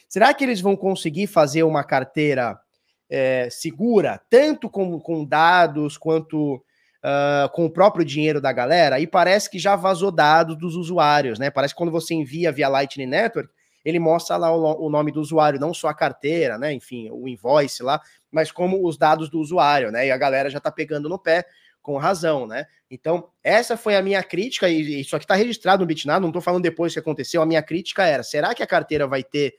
[0.10, 2.60] Será que eles vão conseguir fazer uma carteira
[3.08, 6.64] é, segura, tanto com, com dados quanto
[7.06, 9.00] uh, com o próprio dinheiro da galera?
[9.00, 11.52] E parece que já vazou dados dos usuários, né?
[11.52, 13.50] Parece que quando você envia via Lightning Network,
[13.84, 16.74] ele mostra lá o, o nome do usuário, não só a carteira, né?
[16.74, 18.02] Enfim, o invoice lá,
[18.32, 20.08] mas como os dados do usuário, né?
[20.08, 21.46] E a galera já tá pegando no pé
[21.82, 22.66] com razão, né?
[22.90, 26.42] Então, essa foi a minha crítica, e isso aqui tá registrado no Bitnado, não tô
[26.42, 29.54] falando depois que aconteceu, a minha crítica era, será que a carteira vai ter,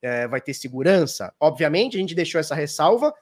[0.00, 1.34] é, vai ter segurança?
[1.40, 3.12] Obviamente, a gente deixou essa ressalva,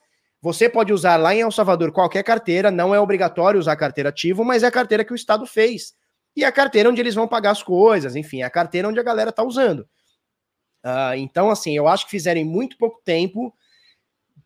[0.43, 4.45] você pode usar lá em El Salvador qualquer carteira, não é obrigatório usar carteira ativo,
[4.45, 5.95] mas é a carteira que o Estado fez.
[6.35, 8.99] E é a carteira onde eles vão pagar as coisas, enfim, é a carteira onde
[8.99, 9.87] a galera tá usando.
[10.85, 13.55] Uh, então, assim, eu acho que fizeram em muito pouco tempo,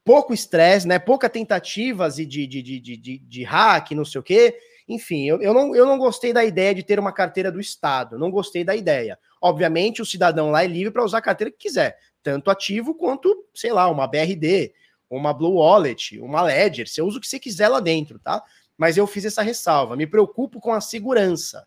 [0.04, 0.98] pouco estresse, né?
[0.98, 4.54] Pouca tentativas de, de, de, de, de, hack, não sei o quê.
[4.86, 8.18] Enfim, eu, eu, não, eu não gostei da ideia de ter uma carteira do Estado,
[8.18, 9.18] não gostei da ideia.
[9.40, 13.34] Obviamente, o cidadão lá é livre para usar a carteira que quiser, tanto ativo quanto,
[13.54, 14.74] sei lá, uma BRD,
[15.08, 18.42] uma Blue Wallet, uma Ledger, você usa o que você quiser lá dentro, tá?
[18.76, 21.66] Mas eu fiz essa ressalva, me preocupo com a segurança,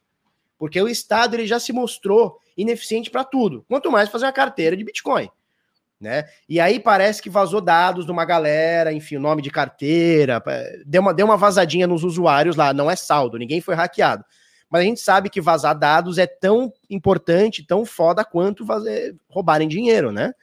[0.58, 4.76] porque o Estado ele já se mostrou ineficiente para tudo, quanto mais fazer uma carteira
[4.76, 5.30] de Bitcoin.
[6.00, 6.26] Né?
[6.48, 10.42] E aí parece que vazou dados de uma galera, enfim, o nome de carteira,
[10.86, 14.24] deu uma, deu uma vazadinha nos usuários lá, não é saldo, ninguém foi hackeado.
[14.70, 19.68] Mas a gente sabe que vazar dados é tão importante, tão foda quanto fazer, roubarem
[19.68, 20.34] dinheiro, né?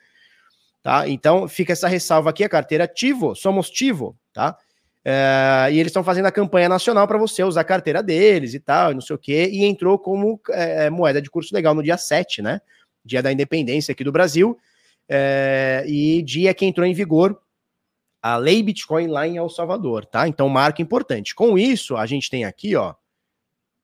[0.87, 1.05] Tá?
[1.09, 4.57] Então fica essa ressalva aqui, a carteira Tivo, somos Tivo, tá?
[5.03, 8.59] É, e eles estão fazendo a campanha nacional para você usar a carteira deles e
[8.61, 11.97] tal, não sei o quê, e entrou como é, moeda de curso legal no dia
[11.97, 12.61] 7, né?
[13.03, 14.57] Dia da independência aqui do Brasil,
[15.09, 17.37] é, e dia que entrou em vigor
[18.21, 20.25] a lei Bitcoin lá em El Salvador, tá?
[20.25, 21.35] Então, marca importante.
[21.35, 22.93] Com isso, a gente tem aqui, ó,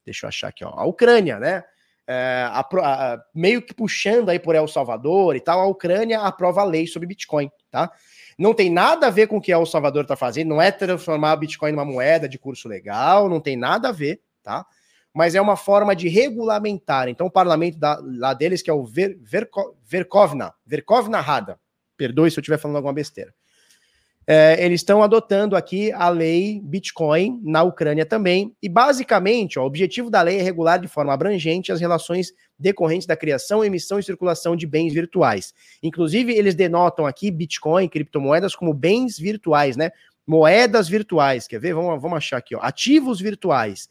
[0.06, 1.66] deixa eu achar aqui, ó, a Ucrânia, né?
[2.06, 6.62] É, a, a, meio que puxando aí por El Salvador e tal, a Ucrânia aprova
[6.62, 7.92] a lei sobre Bitcoin, tá?
[8.38, 11.34] Não tem nada a ver com o que El Salvador está fazendo, não é transformar
[11.34, 14.66] o Bitcoin numa moeda de curso legal, não tem nada a ver, tá?
[15.14, 17.08] Mas é uma forma de regulamentar.
[17.08, 21.60] Então, o parlamento da, lá deles, que é o Ver, Verko, Verkovna, Verkovna Rada,
[21.96, 23.34] perdoe se eu estiver falando alguma besteira
[24.26, 28.56] é, eles estão adotando aqui a lei Bitcoin na Ucrânia também.
[28.62, 33.06] E basicamente, ó, o objetivo da lei é regular de forma abrangente as relações decorrentes
[33.06, 35.54] da criação, emissão e circulação de bens virtuais.
[35.82, 39.92] Inclusive, eles denotam aqui Bitcoin, criptomoedas, como bens virtuais, né?
[40.26, 41.46] Moedas virtuais.
[41.46, 41.74] Quer ver?
[41.74, 42.60] Vamos, vamos achar aqui, ó.
[42.62, 43.90] Ativos virtuais.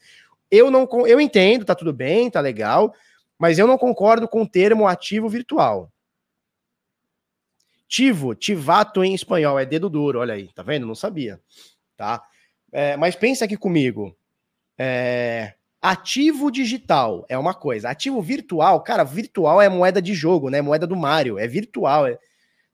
[0.49, 2.93] Eu não eu entendo, tá tudo bem, tá legal,
[3.37, 5.92] mas eu não concordo com o termo ativo virtual.
[7.93, 10.83] Tivo, tivato em espanhol, é dedo duro, olha aí, tá vendo?
[10.83, 11.39] Não sabia,
[11.95, 12.23] tá?
[12.71, 14.17] É, mas pensa aqui comigo.
[14.75, 20.59] É, ativo digital é uma coisa, ativo virtual, cara, virtual é moeda de jogo, né?
[20.59, 22.17] Moeda do Mario, é virtual, é,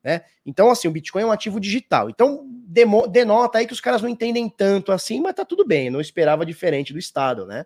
[0.01, 0.22] né?
[0.45, 2.09] Então, assim, o Bitcoin é um ativo digital.
[2.09, 5.89] Então, demo, denota aí que os caras não entendem tanto assim, mas tá tudo bem,
[5.89, 7.65] não esperava diferente do Estado, né?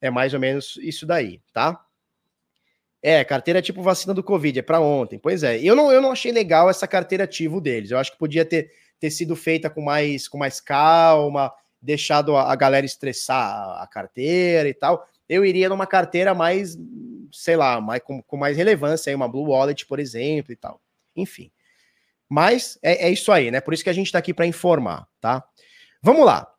[0.00, 1.84] É mais ou menos isso daí, tá?
[3.06, 5.18] É, carteira tipo vacina do Covid, é para ontem.
[5.18, 7.90] Pois é, eu não, eu não achei legal essa carteira ativo deles.
[7.90, 11.52] Eu acho que podia ter, ter sido feita com mais, com mais calma,
[11.82, 15.06] deixado a, a galera estressar a carteira e tal.
[15.28, 16.78] Eu iria numa carteira mais,
[17.30, 20.80] sei lá, mais, com, com mais relevância, aí, uma Blue Wallet, por exemplo, e tal.
[21.14, 21.50] Enfim.
[22.26, 23.60] Mas é, é isso aí, né?
[23.60, 25.44] Por isso que a gente está aqui para informar, tá?
[26.00, 26.50] Vamos lá.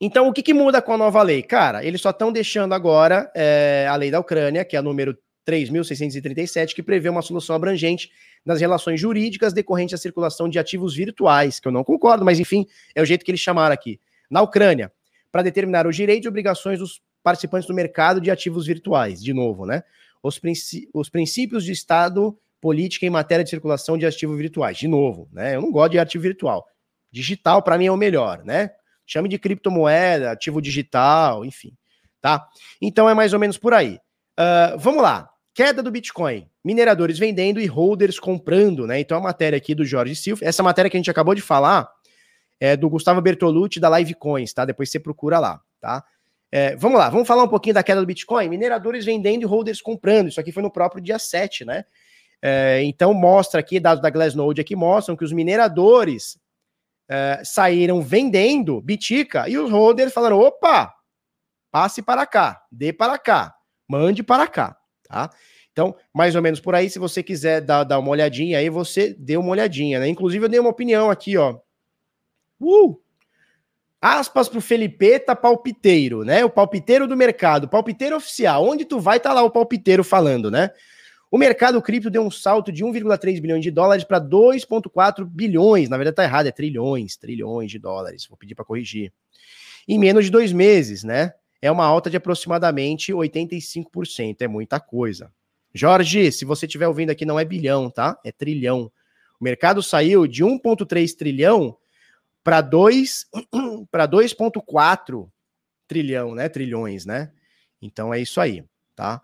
[0.00, 1.42] Então, o que, que, muda com a nova lei?
[1.42, 5.14] Cara, eles só estão deixando agora é, a lei da Ucrânia, que é a número
[5.48, 8.10] 3.637, que prevê uma solução abrangente
[8.44, 12.66] nas relações jurídicas decorrentes à circulação de ativos virtuais, que eu não concordo, mas enfim,
[12.94, 13.98] é o jeito que eles chamaram aqui.
[14.30, 14.92] Na Ucrânia,
[15.32, 19.64] para determinar os direitos e obrigações dos participantes do mercado de ativos virtuais, de novo,
[19.64, 19.82] né?
[20.22, 24.86] Os, princi os princípios de Estado, política em matéria de circulação de ativos virtuais, de
[24.86, 25.56] novo, né?
[25.56, 26.66] Eu não gosto de ativo virtual.
[27.10, 28.70] Digital, para mim, é o melhor, né?
[29.06, 31.72] Chame de criptomoeda, ativo digital, enfim,
[32.20, 32.46] tá?
[32.82, 33.98] Então é mais ou menos por aí.
[34.38, 35.30] Uh, vamos lá.
[35.58, 36.48] Queda do Bitcoin.
[36.64, 39.00] Mineradores vendendo e holders comprando, né?
[39.00, 41.90] Então a matéria aqui do Jorge Silva, essa matéria que a gente acabou de falar
[42.60, 44.64] é do Gustavo Bertolucci da Live Coins, tá?
[44.64, 46.04] Depois você procura lá, tá?
[46.52, 48.48] É, vamos lá, vamos falar um pouquinho da queda do Bitcoin.
[48.48, 50.28] Mineradores vendendo e holders comprando.
[50.28, 51.84] Isso aqui foi no próprio dia 7, né?
[52.40, 56.38] É, então mostra aqui, dados da Glassnode aqui mostram que os mineradores
[57.10, 60.94] é, saíram vendendo Bitica e os holders falaram: opa,
[61.68, 63.56] passe para cá, dê para cá,
[63.88, 64.77] mande para cá
[65.08, 65.30] tá?
[65.72, 69.14] Então, mais ou menos por aí, se você quiser dar, dar uma olhadinha aí, você
[69.18, 70.08] dê uma olhadinha, né?
[70.08, 71.58] Inclusive, eu dei uma opinião aqui, ó.
[72.60, 73.00] Uh!
[74.00, 76.44] Aspas pro Felipeta palpiteiro, né?
[76.44, 78.64] O palpiteiro do mercado, palpiteiro oficial.
[78.64, 80.70] Onde tu vai, tá lá o palpiteiro falando, né?
[81.30, 85.88] O mercado cripto deu um salto de 1,3 bilhões de dólares para 2,4 bilhões.
[85.88, 88.26] Na verdade, tá errado, é trilhões, trilhões de dólares.
[88.26, 89.12] Vou pedir para corrigir.
[89.86, 91.34] Em menos de dois meses, né?
[91.60, 95.32] É uma alta de aproximadamente 85%, é muita coisa,
[95.74, 98.18] Jorge, se você estiver ouvindo aqui, não é bilhão, tá?
[98.24, 98.90] É trilhão.
[99.40, 101.76] O mercado saiu de 1,3 trilhão
[102.42, 103.26] para 2
[103.90, 105.28] para 2,4
[105.86, 106.48] trilhão, né?
[106.48, 107.30] Trilhões, né?
[107.80, 108.64] Então é isso aí,
[108.96, 109.22] tá?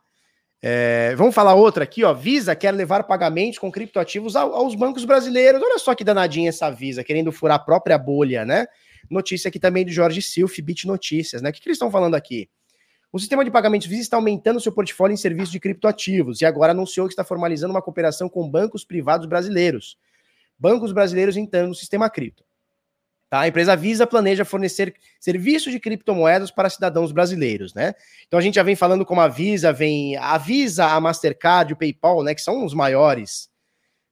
[0.62, 2.14] É, vamos falar outra aqui, ó.
[2.14, 5.61] Visa quer levar pagamentos com criptoativos aos bancos brasileiros.
[5.62, 8.66] Olha só que danadinha essa Visa, querendo furar a própria bolha, né?
[9.11, 11.50] Notícia aqui também do Jorge Silf, Bit Notícias, né?
[11.50, 12.48] O que, que eles estão falando aqui?
[13.12, 16.72] O sistema de pagamentos Visa está aumentando seu portfólio em serviços de criptoativos e agora
[16.72, 19.96] anunciou que está formalizando uma cooperação com bancos privados brasileiros.
[20.59, 22.44] Bancos brasileiros entrando no sistema cripto.
[23.30, 23.40] Tá?
[23.40, 27.94] A empresa Visa planeja fornecer serviços de criptomoedas para cidadãos brasileiros, né?
[28.26, 31.76] Então a gente já vem falando como a Visa vem, a Visa, a Mastercard, o
[31.76, 32.34] PayPal, né?
[32.34, 33.48] Que são os maiores.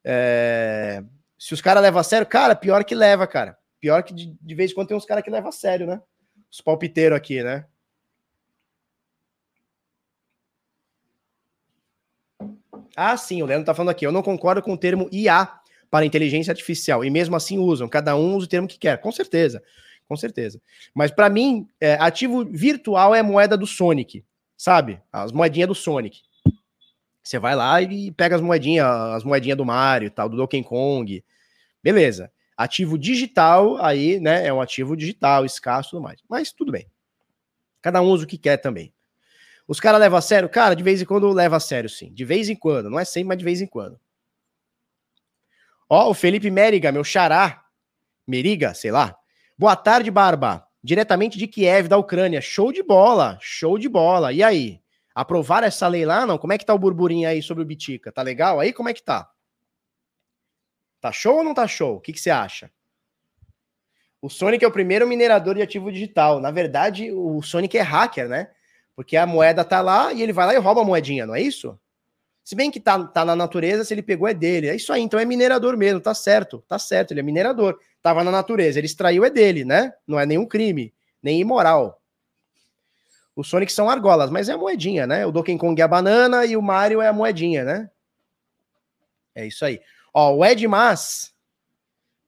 [0.05, 1.03] É...
[1.39, 3.59] Se os caras levam a sério, cara, pior que leva, cara.
[3.83, 6.01] Pior que de, de vez em quando tem uns caras que levam a sério, né?
[6.49, 7.67] Os palpiteiros aqui, né?
[12.95, 14.07] Ah, sim, o Leandro tá falando aqui.
[14.07, 15.49] Eu não concordo com o termo IA
[15.91, 17.05] para inteligência artificial.
[17.05, 19.61] E mesmo assim usam, cada um usa o termo que quer, com certeza.
[20.09, 20.63] Com certeza.
[20.95, 24.25] Mas para mim, é, ativo virtual é a moeda do Sonic,
[24.57, 25.01] sabe?
[25.13, 26.21] As moedinhas do Sonic.
[27.21, 31.25] Você vai lá e pega as moedinhas, as moedinhas do Mario, tal, do Donkey Kong.
[31.83, 32.31] Beleza.
[32.57, 36.21] Ativo digital, aí, né, é um ativo digital, escasso e tudo mais.
[36.29, 36.87] Mas tudo bem.
[37.81, 38.93] Cada um usa o que quer também.
[39.67, 40.49] Os caras levam a sério?
[40.49, 42.13] Cara, de vez em quando leva a sério, sim.
[42.13, 42.91] De vez em quando.
[42.91, 43.99] Não é sempre, mas de vez em quando.
[45.89, 47.65] Ó, o Felipe Meriga, meu xará.
[48.27, 49.17] Meriga, sei lá.
[49.59, 50.67] Boa tarde, Barba.
[50.83, 52.41] Diretamente de Kiev, da Ucrânia.
[52.41, 54.33] Show de bola, show de bola.
[54.33, 54.81] E aí?
[55.15, 56.39] Aprovaram essa lei lá, não?
[56.39, 58.11] Como é que tá o burburinho aí sobre o Bitica?
[58.11, 58.73] Tá legal aí?
[58.73, 59.31] Como é que tá?
[61.03, 61.97] Tá show ou não tá show?
[61.97, 62.71] O que, que você acha?
[64.21, 66.39] O Sonic é o primeiro minerador de ativo digital.
[66.39, 68.49] Na verdade, o Sonic é hacker, né?
[68.95, 71.43] Porque a moeda tá lá e ele vai lá e rouba a moedinha, não é
[71.43, 71.77] isso?
[72.45, 74.69] Se bem que tá, tá na natureza, se ele pegou é dele.
[74.69, 77.81] É isso aí, então é minerador mesmo, tá certo, tá certo, ele é minerador.
[78.01, 79.93] Tava na natureza, ele extraiu é dele, né?
[80.07, 82.01] Não é nenhum crime, nem imoral.
[83.35, 85.27] O Sonic são argolas, mas é a moedinha, né?
[85.27, 87.91] O Donkey Kong é a banana e o Mario é a moedinha, né?
[89.35, 89.81] É isso aí.
[90.13, 91.33] Ó, o Ed Mas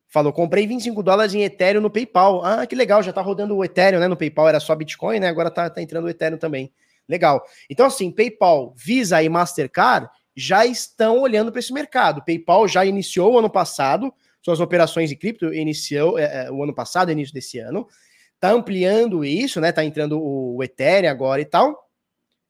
[0.09, 2.45] falou: comprei 25 dólares em Ethereum no PayPal.
[2.45, 4.09] Ah, que legal, já tá rodando o Ethereum, né?
[4.09, 5.29] No PayPal era só Bitcoin, né?
[5.29, 6.73] Agora tá, tá entrando o Ethereum também.
[7.09, 7.45] Legal.
[7.69, 12.25] Então, assim, PayPal, Visa e Mastercard já estão olhando para esse mercado.
[12.25, 14.13] PayPal já iniciou o ano passado
[14.45, 17.89] suas operações de cripto, iniciou é, é, o ano passado, início desse ano.
[18.35, 19.73] Está ampliando isso, né?
[19.73, 21.89] Tá entrando o, o Ethereum agora e tal.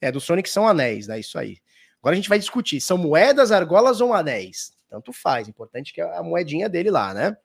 [0.01, 1.21] É, do Sonic são anéis, né?
[1.21, 1.59] Isso aí.
[2.01, 4.74] Agora a gente vai discutir, são moedas, argolas ou anéis?
[4.95, 7.37] Tanto faz, importante que a moedinha dele lá, né?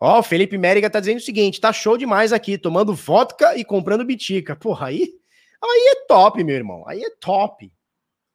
[0.00, 3.64] Ó, o Felipe Mériga tá dizendo o seguinte: tá show demais aqui, tomando vodka e
[3.64, 4.56] comprando bitica.
[4.56, 5.18] Porra, aí
[5.62, 6.84] Aí é top, meu irmão.
[6.86, 7.72] Aí é top.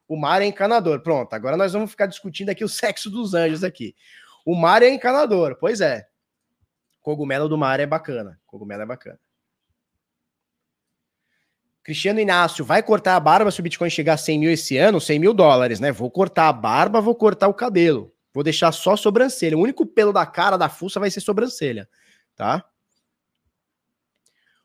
[0.08, 1.02] O mar é encanador.
[1.02, 3.96] Pronto, agora nós vamos ficar discutindo aqui o sexo dos anjos aqui.
[4.46, 5.58] O mar é encanador.
[5.60, 6.06] Pois é.
[7.02, 8.40] Cogumelo do mar é bacana.
[8.46, 9.20] Cogumelo é bacana.
[11.84, 15.02] Cristiano Inácio, vai cortar a barba se o Bitcoin chegar a 100 mil esse ano?
[15.02, 15.92] 100 mil dólares, né?
[15.92, 18.14] Vou cortar a barba, vou cortar o cabelo.
[18.34, 19.58] Vou deixar só sobrancelha.
[19.58, 21.88] O único pelo da cara, da fuça, vai ser sobrancelha,
[22.36, 22.66] tá?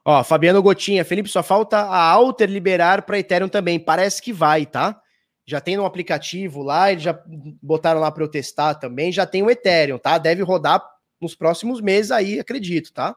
[0.04, 3.80] Ó, Fabiano Gotinha, Felipe, só falta a Alter liberar para Ethereum também.
[3.80, 4.98] Parece que vai, tá?
[5.44, 7.20] Já tem no aplicativo lá, eles já
[7.62, 9.10] botaram lá para eu testar também.
[9.10, 10.18] Já tem o Ethereum, tá?
[10.18, 10.82] Deve rodar
[11.20, 13.16] nos próximos meses aí, acredito, tá?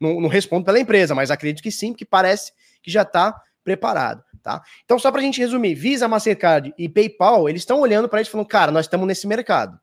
[0.00, 4.22] Não, não respondo pela empresa, mas acredito que sim, que parece que já está preparado,
[4.42, 4.62] tá?
[4.84, 8.30] Então, só para a gente resumir, Visa, Mastercard e PayPal, eles estão olhando para isso
[8.30, 9.78] falando, cara, nós estamos nesse mercado.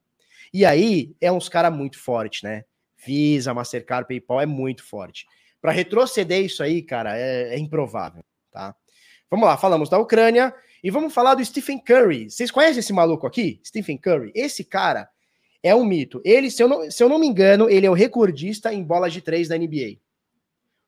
[0.53, 2.63] E aí, é uns caras muito fortes, né?
[3.05, 5.25] Visa, Mastercard, PayPal é muito forte.
[5.61, 8.75] Para retroceder isso aí, cara, é, é, improvável, tá?
[9.29, 12.29] Vamos lá, falamos da Ucrânia e vamos falar do Stephen Curry.
[12.29, 13.61] Vocês conhecem esse maluco aqui?
[13.65, 14.31] Stephen Curry?
[14.33, 15.07] Esse cara
[15.61, 16.21] é um mito.
[16.25, 19.13] Ele, se eu não, se eu não me engano, ele é o recordista em bolas
[19.13, 19.99] de três da NBA.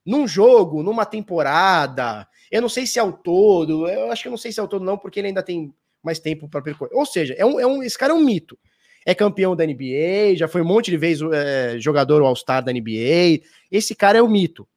[0.06, 4.32] Num jogo, numa temporada, eu não sei se é o todo, eu acho que eu
[4.32, 5.74] não sei se é o todo não, porque ele ainda tem
[6.04, 6.96] mais tempo para percorrer.
[6.96, 8.58] Ou seja, é um, é um, esse cara é um mito
[9.06, 13.42] é campeão da NBA, já foi um monte de vezes é, jogador All-Star da NBA.
[13.72, 14.68] Esse cara é o mito.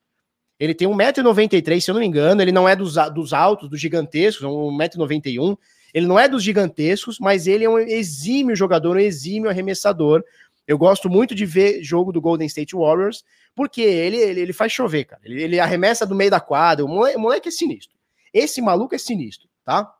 [0.59, 3.81] Ele tem 1,93m, se eu não me engano, ele não é dos, dos altos, dos
[3.81, 5.59] gigantescos, 1,91m.
[5.93, 10.25] Ele não é dos gigantescos, mas ele é um exímio jogador, um exímio arremessador.
[10.67, 14.73] Eu gosto muito de ver jogo do Golden State Warriors, porque ele, ele, ele faz
[14.73, 15.23] chover, cara.
[15.25, 16.85] Ele, ele, arremessa do meio da quadra.
[16.85, 17.97] O moleque, o moleque é sinistro.
[18.33, 19.95] Esse maluco é sinistro, tá?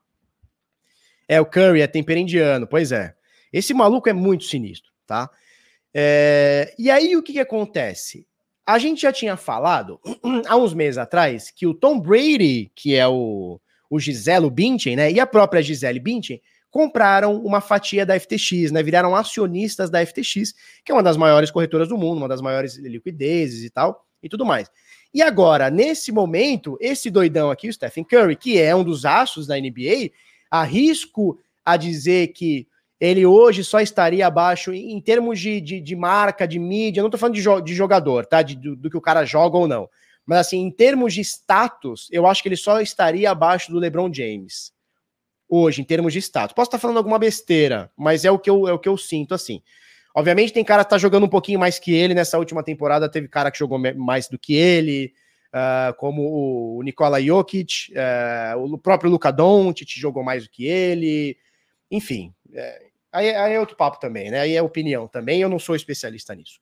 [1.29, 3.15] É, o Curry é tempero indiano, pois é.
[3.53, 5.31] Esse maluco é muito sinistro, tá?
[5.93, 8.27] É, e aí o que, que acontece?
[8.67, 10.01] A gente já tinha falado
[10.49, 15.13] há uns meses atrás que o Tom Brady, que é o, o Giselo Bündchen, né?
[15.13, 16.41] E a própria Gisele Bündchen
[16.75, 18.83] compraram uma fatia da FTX, né?
[18.83, 20.53] Viraram acionistas da FTX,
[20.85, 24.29] que é uma das maiores corretoras do mundo, uma das maiores liquidezes e tal, e
[24.29, 24.69] tudo mais.
[25.15, 29.47] E agora, nesse momento, esse doidão aqui, o Stephen Curry, que é um dos astros
[29.47, 30.11] da NBA,
[30.51, 32.67] arrisco a dizer que
[32.99, 37.17] ele hoje só estaria abaixo em termos de, de, de marca, de mídia, não tô
[37.17, 38.43] falando de, jo de jogador, tá?
[38.43, 39.89] Do, do, que o cara joga ou não.
[40.27, 44.13] Mas assim, em termos de status, eu acho que ele só estaria abaixo do LeBron
[44.13, 44.75] James
[45.55, 46.55] hoje, em termos de status.
[46.55, 49.35] Posso estar falando alguma besteira, mas é o que eu, é o que eu sinto
[49.35, 49.63] assim.
[50.15, 53.09] Obviamente, tem cara que tá jogando um pouquinho mais que ele nessa última temporada.
[53.09, 55.13] Teve cara que jogou mais do que ele,
[55.53, 61.37] uh, como o Nikola Jokic, uh, o próprio Luka Doncic jogou mais do que ele.
[61.91, 62.83] Enfim, é,
[63.13, 64.41] aí, aí, é outro papo também, né?
[64.41, 65.41] Aí é opinião também.
[65.41, 66.61] Eu não sou especialista nisso.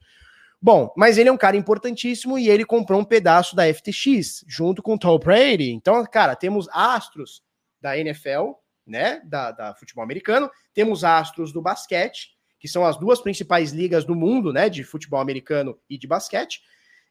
[0.61, 4.83] Bom, mas ele é um cara importantíssimo e ele comprou um pedaço da FTX junto
[4.83, 5.73] com o Tom Brady.
[5.73, 7.43] Então, cara, temos astros
[7.81, 8.53] da NFL
[8.87, 14.05] né, da, da futebol americano, temos astros do basquete, que são as duas principais ligas
[14.05, 16.61] do mundo, né, de futebol americano e de basquete.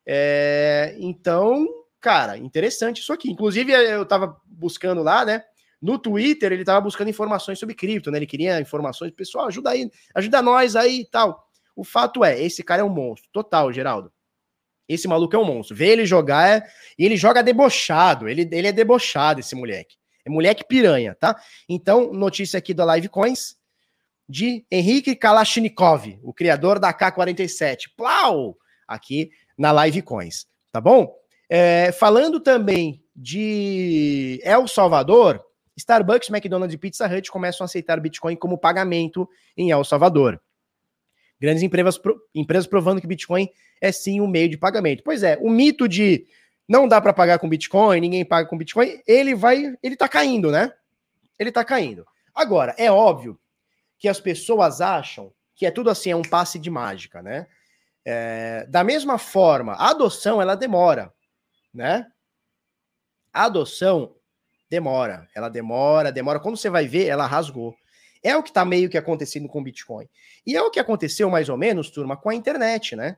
[0.06, 1.68] É, então,
[2.00, 3.30] cara, interessante isso aqui.
[3.30, 5.44] Inclusive, eu tava buscando lá, né,
[5.82, 9.90] no Twitter, ele tava buscando informações sobre cripto, né, ele queria informações, pessoal, ajuda aí,
[10.14, 11.48] ajuda nós aí e tal.
[11.76, 14.12] O fato é, esse cara é um monstro, total, Geraldo.
[14.88, 15.76] Esse maluco é um monstro.
[15.76, 16.68] Vê ele jogar, é,
[17.00, 19.96] e ele joga debochado, ele, ele é debochado, esse moleque.
[20.26, 21.40] É moleque piranha, tá?
[21.68, 23.56] Então, notícia aqui da Live Coins
[24.28, 27.90] de Henrique Kalashnikov, o criador da K47.
[27.98, 28.58] Plau!
[28.88, 31.14] Aqui na Live Coins, tá bom?
[31.50, 35.44] É, falando também de El Salvador,
[35.78, 40.42] Starbucks, McDonald's e Pizza Hut começam a aceitar Bitcoin como pagamento em El Salvador.
[41.40, 42.00] Grandes empresas,
[42.36, 43.50] empresas provando que Bitcoin
[43.82, 45.02] é sim um meio de pagamento.
[45.04, 46.26] Pois é, o mito de
[46.72, 50.50] não dá para pagar com Bitcoin, ninguém paga com Bitcoin, ele vai, ele tá caindo,
[50.50, 50.74] né?
[51.38, 52.06] Ele tá caindo.
[52.34, 53.38] Agora, é óbvio
[54.00, 57.46] que as pessoas acham que é tudo assim, é um passe de mágica, né?
[58.06, 61.14] É, da mesma forma, a adoção ela demora,
[61.74, 62.08] né?
[63.34, 64.16] A adoção
[64.70, 66.40] demora, ela demora, demora.
[66.40, 67.76] Quando você vai ver, ela rasgou.
[68.24, 70.08] É o que tá meio que acontecendo com o Bitcoin.
[70.48, 73.18] E é o que aconteceu mais ou menos, turma, com a internet, né?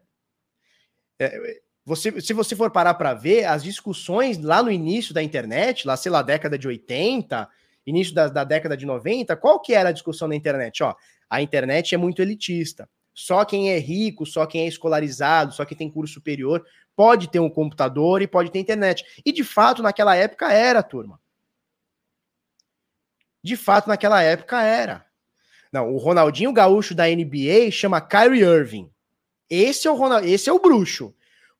[1.20, 5.86] É, você, se você for parar para ver, as discussões lá no início da internet,
[5.86, 7.50] lá, sei lá, década de 80,
[7.86, 10.82] início da, da década de 90, qual que era a discussão na internet?
[10.82, 10.96] Ó,
[11.30, 12.90] a internet é muito elitista.
[13.14, 16.66] Só quem é rico, só quem é escolarizado, só quem tem curso superior
[16.96, 19.04] pode ter um computador e pode ter internet.
[19.26, 21.20] E de fato, naquela época era, turma.
[23.44, 25.06] De fato, naquela época era.
[25.72, 28.90] Não, o Ronaldinho Gaúcho da NBA chama Kyrie Irving.
[29.50, 31.14] Esse é o Ronald, esse é o bruxo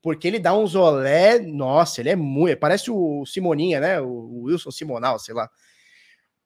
[0.04, 4.02] porque ele dá uns olé, nossa, ele é muito, parece o Simoninha, né?
[4.02, 5.50] O Wilson Simonal, sei lá.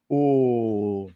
[0.07, 1.09] O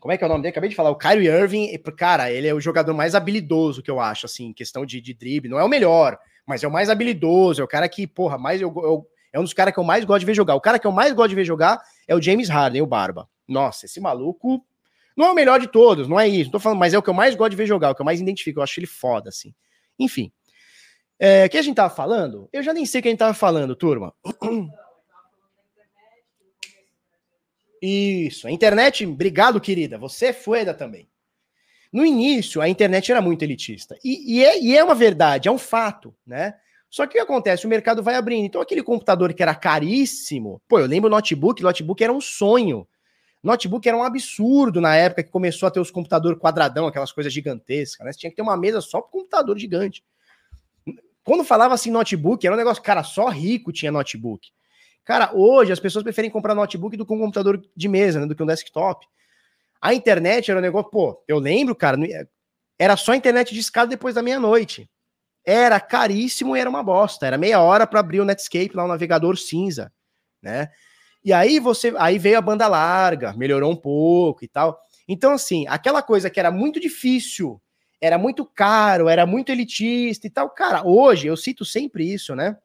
[0.00, 0.50] como é que é o nome dele?
[0.50, 4.00] Acabei de falar, o Kyrie Irving, cara, ele é o jogador mais habilidoso que eu
[4.00, 7.60] acho, assim, questão de, de drible, não é o melhor, mas é o mais habilidoso,
[7.60, 10.04] é o cara que, porra, mais eu, eu é um dos caras que eu mais
[10.04, 10.56] gosto de ver jogar.
[10.56, 13.28] O cara que eu mais gosto de ver jogar é o James Harden, o Barba.
[13.46, 14.66] Nossa, esse maluco
[15.16, 17.02] não é o melhor de todos, não é isso, não tô falando, mas é o
[17.02, 18.86] que eu mais gosto de ver jogar, o que eu mais identifico, eu acho ele
[18.86, 19.54] foda, assim.
[19.98, 20.32] Enfim,
[21.24, 22.48] é, que a gente tava falando?
[22.52, 24.12] Eu já nem sei o que a gente tava falando, turma.
[27.80, 29.96] Isso, a internet, obrigado, querida.
[29.98, 31.08] Você foi da também.
[31.92, 33.96] No início, a internet era muito elitista.
[34.02, 36.56] E, e, é, e, é, uma verdade, é um fato, né?
[36.90, 37.66] Só que o que acontece?
[37.66, 38.46] O mercado vai abrindo.
[38.46, 42.84] Então, aquele computador que era caríssimo, pô, eu lembro o notebook, notebook era um sonho.
[43.44, 47.32] Notebook era um absurdo na época que começou a ter os computadores quadradão, aquelas coisas
[47.32, 48.12] gigantescas, né?
[48.12, 50.02] Você tinha que ter uma mesa só para computador gigante.
[51.24, 54.48] Quando falava assim notebook, era um negócio, cara, só rico tinha notebook.
[55.04, 58.34] Cara, hoje as pessoas preferem comprar notebook do que um computador de mesa, né, do
[58.34, 59.06] que um desktop.
[59.80, 61.98] A internet era um negócio, pô, eu lembro, cara,
[62.78, 64.88] era só internet de escada depois da meia-noite.
[65.44, 67.26] Era caríssimo e era uma bosta.
[67.26, 69.92] Era meia hora para abrir o Netscape lá, o navegador cinza,
[70.40, 70.68] né?
[71.24, 74.80] E aí você, aí veio a banda larga, melhorou um pouco e tal.
[75.06, 77.60] Então assim, aquela coisa que era muito difícil
[78.02, 80.50] era muito caro, era muito elitista e tal.
[80.50, 82.58] Cara, hoje, eu cito sempre isso, né?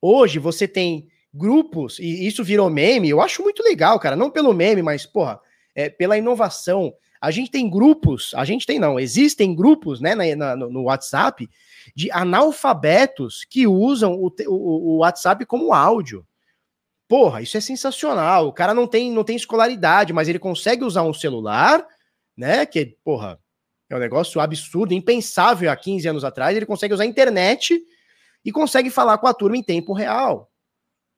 [0.00, 4.54] Hoje você tem grupos, e isso virou meme, eu acho muito legal, cara, não pelo
[4.54, 5.38] meme, mas, porra,
[5.74, 6.94] é, pela inovação.
[7.20, 11.48] A gente tem grupos, a gente tem não, existem grupos, né, na, na, no WhatsApp
[11.94, 16.26] de analfabetos que usam o, o, o WhatsApp como áudio.
[17.06, 18.48] Porra, isso é sensacional.
[18.48, 21.86] O cara não tem, não tem escolaridade, mas ele consegue usar um celular,
[22.36, 22.64] né?
[22.64, 23.38] Que, porra,
[23.94, 26.56] é um negócio absurdo, impensável há 15 anos atrás.
[26.56, 27.80] Ele consegue usar a internet
[28.44, 30.50] e consegue falar com a turma em tempo real,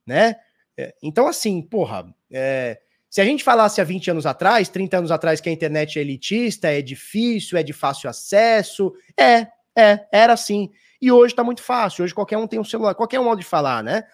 [0.06, 0.36] né?
[0.76, 5.10] É, então, assim, porra, é, se a gente falasse há 20 anos atrás, 30 anos
[5.10, 10.32] atrás, que a internet é elitista, é difícil, é de fácil acesso, é, é, era
[10.34, 10.70] assim.
[11.00, 13.46] E hoje tá muito fácil, hoje qualquer um tem um celular, qualquer um modo de
[13.46, 14.04] falar, né?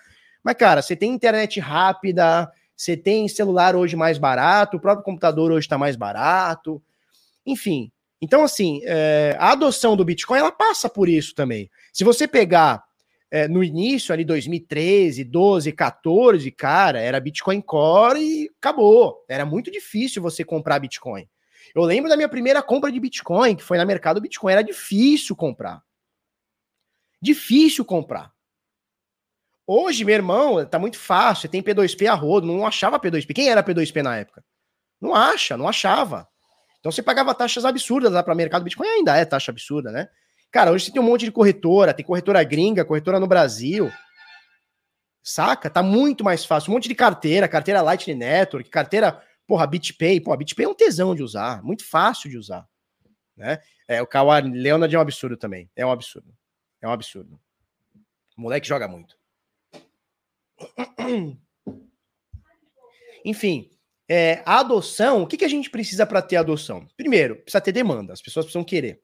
[0.42, 5.50] Mas, cara, você tem internet rápida, você tem celular hoje mais barato, o próprio computador
[5.52, 6.82] hoje está mais barato,
[7.46, 7.90] enfim.
[8.22, 11.68] Então, assim, é, a adoção do Bitcoin, ela passa por isso também.
[11.92, 12.84] Se você pegar
[13.28, 19.24] é, no início, ali 2013, 12, 14, cara, era Bitcoin Core e acabou.
[19.28, 21.28] Era muito difícil você comprar Bitcoin.
[21.74, 25.34] Eu lembro da minha primeira compra de Bitcoin, que foi na mercado Bitcoin, era difícil
[25.34, 25.82] comprar.
[27.20, 28.30] Difícil comprar.
[29.66, 31.48] Hoje, meu irmão, tá muito fácil.
[31.48, 32.46] Tem P2P a rodo.
[32.46, 33.34] Não achava P2P.
[33.34, 34.44] Quem era P2P na época?
[35.00, 36.28] Não acha, não achava.
[36.82, 38.88] Então você pagava taxas absurdas lá para mercado Bitcoin.
[38.88, 40.08] Ainda é taxa absurda, né?
[40.50, 41.94] Cara, hoje você tem um monte de corretora.
[41.94, 43.88] Tem corretora gringa, corretora no Brasil.
[45.22, 45.70] Saca?
[45.70, 46.72] Tá muito mais fácil.
[46.72, 50.20] Um monte de carteira, carteira Lightning Network, carteira, porra, BitPay.
[50.20, 51.62] Porra, BitPay é um tesão de usar.
[51.62, 52.68] Muito fácil de usar.
[53.36, 53.60] Né?
[53.86, 55.70] É, o Kawhi Leonard é um absurdo também.
[55.76, 56.34] É um absurdo.
[56.80, 57.38] É um absurdo.
[58.36, 59.16] O moleque joga muito.
[63.24, 63.70] Enfim,
[64.14, 66.86] é, a adoção, o que, que a gente precisa para ter adoção?
[66.98, 69.00] Primeiro, precisa ter demanda, as pessoas precisam querer.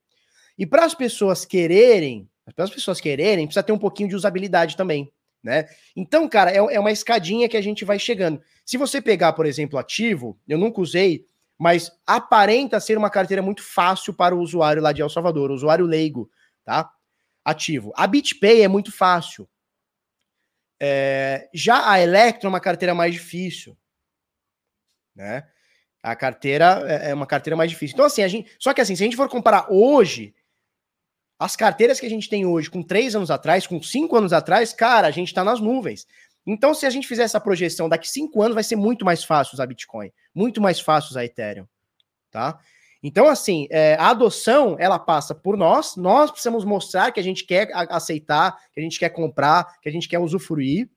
[0.59, 4.77] E para as pessoas quererem, para as pessoas quererem, precisa ter um pouquinho de usabilidade
[4.77, 5.11] também,
[5.43, 5.65] né?
[5.97, 8.39] Então, cara, é, é uma escadinha que a gente vai chegando.
[8.67, 11.25] Se você pegar, por exemplo, ativo, eu nunca usei,
[11.57, 15.55] mas aparenta ser uma carteira muito fácil para o usuário lá de El Salvador, o
[15.55, 16.31] usuário leigo,
[16.67, 16.87] tá?
[17.43, 17.95] Ativo.
[17.97, 19.49] A BitPay é muito fácil.
[20.79, 23.75] É, já a Electro é uma carteira mais difícil.
[25.19, 25.45] Né?
[26.01, 27.95] A carteira é, é uma carteira mais difícil.
[27.95, 28.51] Então, assim, a gente.
[28.59, 30.33] Só que assim, se a gente for comparar hoje,
[31.37, 34.73] as carteiras que a gente tem hoje, com três anos atrás, com cinco anos atrás,
[34.73, 36.07] cara, a gente está nas nuvens.
[36.47, 39.55] Então, se a gente fizer essa projeção daqui cinco anos, vai ser muito mais fácil
[39.55, 41.67] usar Bitcoin, muito mais fácil usar Ethereum,
[42.31, 42.59] tá?
[43.03, 47.45] Então, assim, é, a adoção, ela passa por nós, nós precisamos mostrar que a gente
[47.45, 50.89] quer aceitar, que a gente quer comprar, que a gente quer usufruir.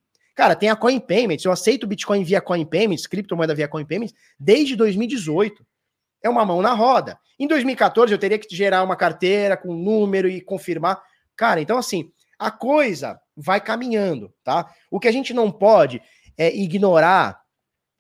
[0.42, 4.12] Cara, tem a Coin Payments, eu aceito Bitcoin via Coin Payments, criptomoeda via Coin Payments,
[4.39, 5.64] desde 2018.
[6.24, 7.20] É uma mão na roda.
[7.38, 11.00] Em 2014, eu teria que gerar uma carteira com número e confirmar.
[11.36, 14.68] Cara, então, assim, a coisa vai caminhando, tá?
[14.89, 16.02] O que a gente não pode
[16.36, 17.39] é ignorar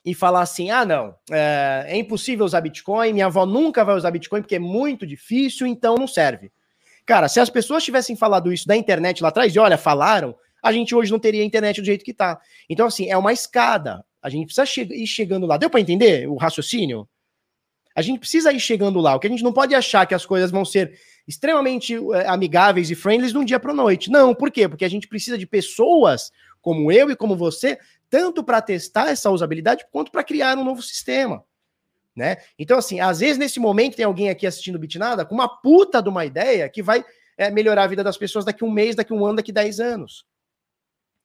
[0.03, 4.09] e falar assim: ah, não, é, é, impossível usar Bitcoin, minha avó nunca vai usar
[4.09, 6.51] Bitcoin porque é muito difícil, então não serve.
[7.05, 10.71] Cara, se as pessoas tivessem falado isso da internet lá atrás, e olha, falaram, a
[10.71, 12.39] gente hoje não teria internet do jeito que tá.
[12.69, 14.03] Então, assim, é uma escada.
[14.21, 15.57] A gente precisa che ir chegando lá.
[15.57, 17.07] Deu para entender o raciocínio?
[17.95, 19.15] A gente precisa ir chegando lá.
[19.15, 20.97] O que a gente não pode achar que as coisas vão ser
[21.27, 24.09] extremamente é, amigáveis e friendly de um dia para noite.
[24.09, 24.67] Não, por quê?
[24.67, 26.31] Porque a gente precisa de pessoas
[26.61, 27.77] como eu e como você
[28.09, 31.43] tanto para testar essa usabilidade quanto para criar um novo sistema.
[32.15, 32.37] Né?
[32.59, 36.09] Então, assim, às vezes nesse momento tem alguém aqui assistindo Bitnada com uma puta de
[36.09, 37.05] uma ideia que vai
[37.37, 40.25] é, melhorar a vida das pessoas daqui um mês, daqui um ano, daqui dez anos.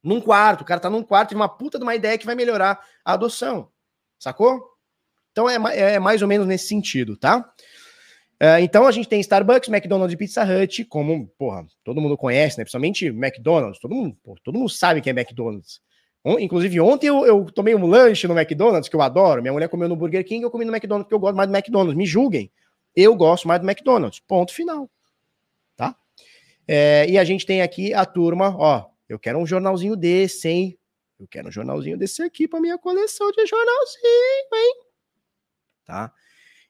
[0.07, 2.37] Num quarto, o cara tá num quarto e uma puta de uma ideia que vai
[2.37, 3.69] melhorar a adoção.
[4.21, 4.63] Sacou?
[5.33, 7.41] Então é, é mais ou menos nesse sentido, tá?
[8.41, 12.57] Uh, então a gente tem Starbucks, McDonald's e Pizza Hut, como, porra, todo mundo conhece,
[12.57, 12.63] né?
[12.63, 15.81] Principalmente McDonald's, todo mundo, porra, todo mundo sabe que é McDonald's.
[16.39, 19.43] Inclusive, ontem eu, eu, tomei um lanche no McDonald's, que eu adoro.
[19.43, 21.57] Minha mulher comeu no Burger King, eu comi no McDonald's, porque eu gosto mais do
[21.57, 21.97] McDonald's.
[21.97, 22.51] Me julguem.
[22.95, 24.21] Eu gosto mais do McDonald's.
[24.21, 24.89] Ponto final.
[25.77, 25.97] Tá?
[26.67, 28.96] É, e a gente tem aqui a turma, ó.
[29.09, 30.79] Eu quero um jornalzinho desse, hein?
[31.19, 34.75] Eu quero um jornalzinho desse aqui para minha coleção de jornalzinho, hein?
[35.85, 36.13] Tá?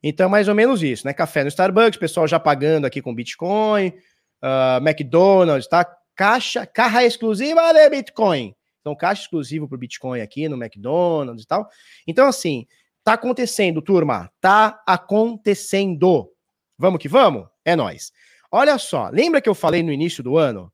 [0.03, 1.13] Então, mais ou menos isso, né?
[1.13, 5.85] Café no Starbucks, pessoal já pagando aqui com Bitcoin, uh, McDonald's, tá?
[6.15, 8.55] Caixa, carra exclusiva de Bitcoin.
[8.81, 11.69] Então, caixa exclusivo para o Bitcoin aqui no McDonald's e tal.
[12.07, 12.67] Então, assim,
[13.03, 14.31] tá acontecendo, turma.
[14.41, 16.31] Tá acontecendo.
[16.79, 17.49] Vamos que vamos?
[17.65, 18.13] É nós.
[18.51, 20.73] Olha só, lembra que eu falei no início do ano?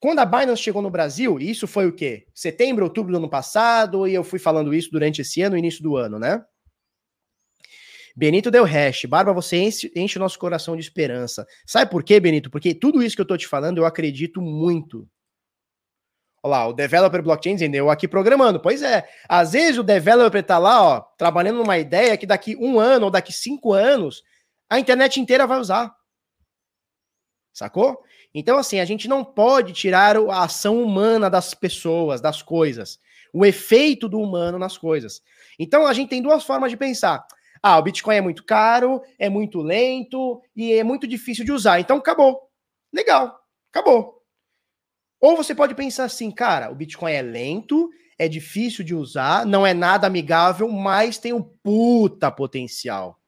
[0.00, 2.26] Quando a Binance chegou no Brasil, isso foi o quê?
[2.34, 5.94] Setembro, outubro do ano passado, e eu fui falando isso durante esse ano, início do
[5.94, 6.42] ano, né?
[8.16, 9.04] Benito deu hash.
[9.04, 11.46] Barba, você enche, enche o nosso coração de esperança.
[11.66, 12.50] Sabe por quê, Benito?
[12.50, 15.06] Porque tudo isso que eu tô te falando, eu acredito muito.
[16.42, 18.58] Olha lá, o developer blockchain dizendo, eu aqui programando.
[18.58, 22.80] Pois é, às vezes o developer tá lá, ó, trabalhando numa ideia que daqui um
[22.80, 24.22] ano ou daqui cinco anos
[24.68, 25.94] a internet inteira vai usar.
[27.52, 28.02] Sacou?
[28.34, 32.98] Então, assim, a gente não pode tirar a ação humana das pessoas, das coisas,
[33.32, 35.22] o efeito do humano nas coisas.
[35.58, 37.26] Então, a gente tem duas formas de pensar.
[37.62, 41.80] Ah, o Bitcoin é muito caro, é muito lento e é muito difícil de usar.
[41.80, 42.48] Então, acabou.
[42.92, 43.38] Legal,
[43.72, 44.22] acabou.
[45.20, 49.66] Ou você pode pensar assim, cara, o Bitcoin é lento, é difícil de usar, não
[49.66, 53.19] é nada amigável, mas tem um puta potencial.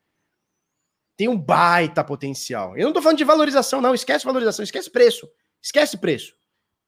[1.16, 2.76] Tem um baita potencial.
[2.76, 3.94] Eu não tô falando de valorização, não.
[3.94, 5.28] Esquece valorização, esquece preço.
[5.62, 6.34] Esquece preço.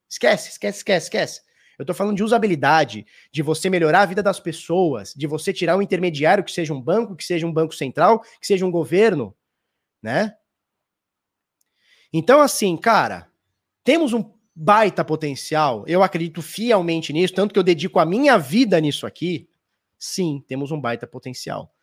[0.09, 1.43] Esquece, esquece, esquece, esquece.
[1.79, 5.77] Eu tô falando de usabilidade, de você melhorar a vida das pessoas, de você tirar
[5.77, 9.35] um intermediário que seja um banco, que seja um banco central, que seja um governo,
[10.01, 10.37] né?
[12.13, 13.29] Então, assim, cara,
[13.83, 15.85] temos um baita potencial.
[15.89, 19.49] Eu acredito fielmente nisso, tanto que eu dedico a minha vida nisso aqui.
[19.99, 21.74] Sim, temos um baita potencial.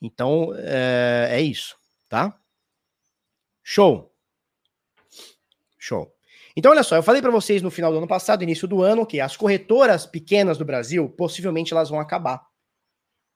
[0.00, 1.76] Então, é, é isso,
[2.08, 2.38] tá?
[3.62, 4.12] Show.
[5.78, 6.12] Show.
[6.56, 9.04] Então, olha só, eu falei para vocês no final do ano passado, início do ano,
[9.04, 12.42] que as corretoras pequenas do Brasil, possivelmente elas vão acabar.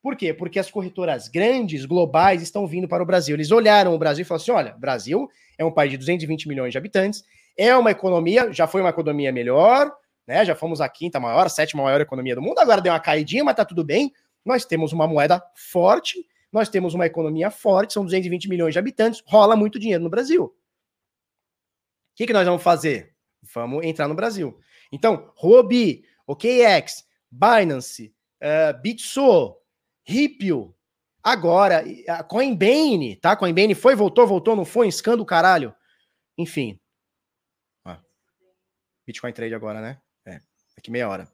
[0.03, 0.33] Por quê?
[0.33, 3.37] Porque as corretoras grandes, globais, estão vindo para o Brasil.
[3.37, 5.29] Eles olharam o Brasil e falaram assim: olha, Brasil
[5.59, 7.23] é um país de 220 milhões de habitantes,
[7.57, 9.93] é uma economia, já foi uma economia melhor,
[10.27, 10.43] né?
[10.45, 13.45] Já fomos a quinta maior, a sétima maior economia do mundo, agora deu uma caidinha,
[13.45, 14.11] mas tá tudo bem.
[14.43, 19.23] Nós temos uma moeda forte, nós temos uma economia forte, são 220 milhões de habitantes,
[19.27, 20.45] rola muito dinheiro no Brasil.
[20.45, 20.55] O
[22.17, 23.15] que, que nós vamos fazer?
[23.55, 24.59] Vamos entrar no Brasil.
[24.93, 29.57] Então, Robi, OKX, Binance, uh, Bitso,
[30.05, 30.75] Ripio,
[31.23, 33.37] agora, a Coinbase, tá?
[33.37, 35.75] Coinbase foi, voltou, voltou, não foi, escando o caralho.
[36.37, 36.81] Enfim.
[39.11, 40.01] Bitcoin Trade agora, né?
[40.25, 40.41] É,
[40.77, 41.29] daqui meia hora.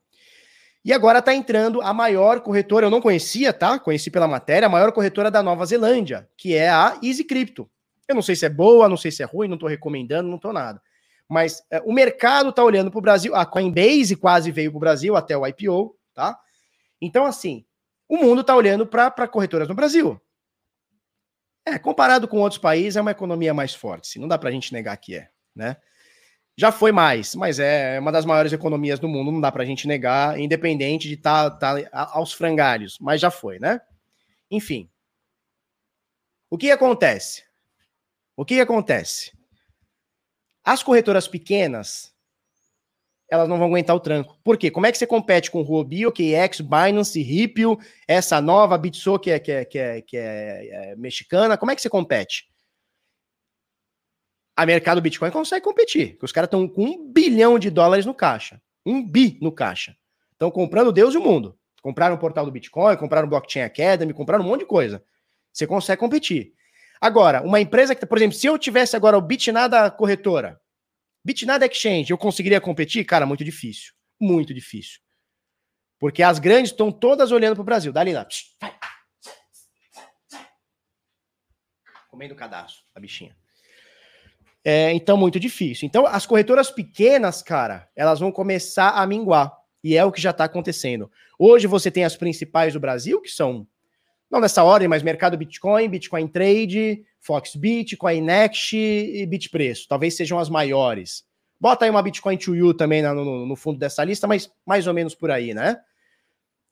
[0.86, 3.76] E agora tá entrando a maior corretora, eu não conhecia, tá?
[3.76, 7.68] Conheci pela matéria, a maior corretora da Nova Zelândia, que é a Easy Crypto.
[8.06, 10.38] Eu não sei se é boa, não sei se é ruim, não tô recomendando, não
[10.38, 10.80] tô nada.
[11.28, 15.36] Mas é, o mercado tá olhando pro Brasil, a Coinbase quase veio pro Brasil até
[15.36, 16.38] o IPO, tá?
[17.00, 17.66] Então, assim,
[18.08, 20.20] o mundo tá olhando para corretoras no Brasil.
[21.66, 24.96] É, comparado com outros países, é uma economia mais forte, não dá pra gente negar
[24.98, 25.78] que é, né?
[26.59, 29.87] Já foi mais, mas é uma das maiores economias do mundo, não dá pra gente
[29.87, 33.78] negar, independente de estar tá, tá aos frangalhos, mas já foi, né?
[34.51, 34.89] Enfim.
[36.49, 37.45] O que acontece?
[38.35, 39.33] O que acontece?
[40.65, 42.15] As corretoras pequenas,
[43.31, 44.39] elas não vão aguentar o tranco.
[44.43, 44.70] Por quê?
[44.70, 47.77] Como é que você compete com Huobi, OKX, Binance, Ripple,
[48.09, 51.59] essa nova Bitso que é, que é, que é, que é, é mexicana?
[51.59, 52.49] Como é que você compete?
[54.57, 56.12] A mercado Bitcoin consegue competir.
[56.12, 58.61] Porque os caras estão com um bilhão de dólares no caixa.
[58.85, 59.95] Um bi no caixa.
[60.33, 61.59] Estão comprando Deus e o mundo.
[61.83, 65.05] Compraram o portal do Bitcoin, compraram o Blockchain Academy, compraram um monte de coisa.
[65.53, 66.55] Você consegue competir.
[67.01, 70.61] Agora, uma empresa que, por exemplo, se eu tivesse agora o Bitnada corretora,
[71.23, 73.05] Bitnada Exchange, eu conseguiria competir?
[73.05, 73.93] Cara, muito difícil.
[74.19, 75.01] Muito difícil.
[75.99, 77.93] Porque as grandes estão todas olhando para o Brasil.
[77.93, 78.27] Dá ali lá.
[82.09, 83.37] Comendo o cadastro, a bichinha.
[84.68, 85.86] É, então, muito difícil.
[85.86, 89.56] Então, as corretoras pequenas, cara, elas vão começar a minguar.
[89.82, 91.09] E é o que já está acontecendo.
[91.38, 93.64] Hoje você tem as principais do Brasil, que são,
[94.28, 99.86] não nessa ordem, mas Mercado Bitcoin, Bitcoin Trade, Foxbit, Coinext e Bitpreço.
[99.88, 101.24] Talvez sejam as maiores.
[101.60, 104.94] Bota aí uma Bitcoin to You também no, no fundo dessa lista, mas mais ou
[104.94, 105.78] menos por aí, né?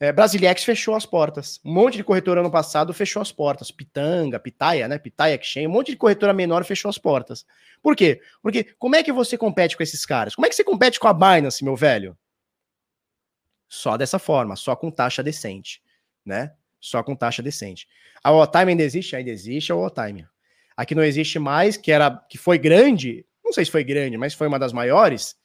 [0.01, 1.61] É, Brasilex fechou as portas.
[1.65, 3.71] Um monte de corretora ano passado fechou as portas.
[3.71, 4.99] Pitanga, Pitaia, né?
[4.99, 7.47] Pitaia Exchange, um monte de corretora menor fechou as portas.
[7.83, 8.21] Por quê?
[8.43, 10.35] Porque como é que você compete com esses caras?
[10.35, 12.17] Como é que você compete com a Binance, meu velho?
[13.69, 15.83] Só dessa forma, só com taxa decente,
[16.25, 16.53] né?
[16.81, 17.89] Só com taxa decente.
[18.23, 19.17] A O-Time ainda existe?
[19.17, 20.27] Ainda existe a O-Time.
[20.77, 24.17] A que não existe mais, que era que foi grande, não sei se foi grande,
[24.17, 25.37] mas foi uma das maiores,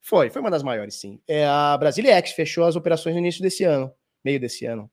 [0.00, 1.20] foi, foi uma das maiores, sim.
[1.26, 3.92] É a Brasilex fechou as operações no início desse ano,
[4.24, 4.90] meio desse ano,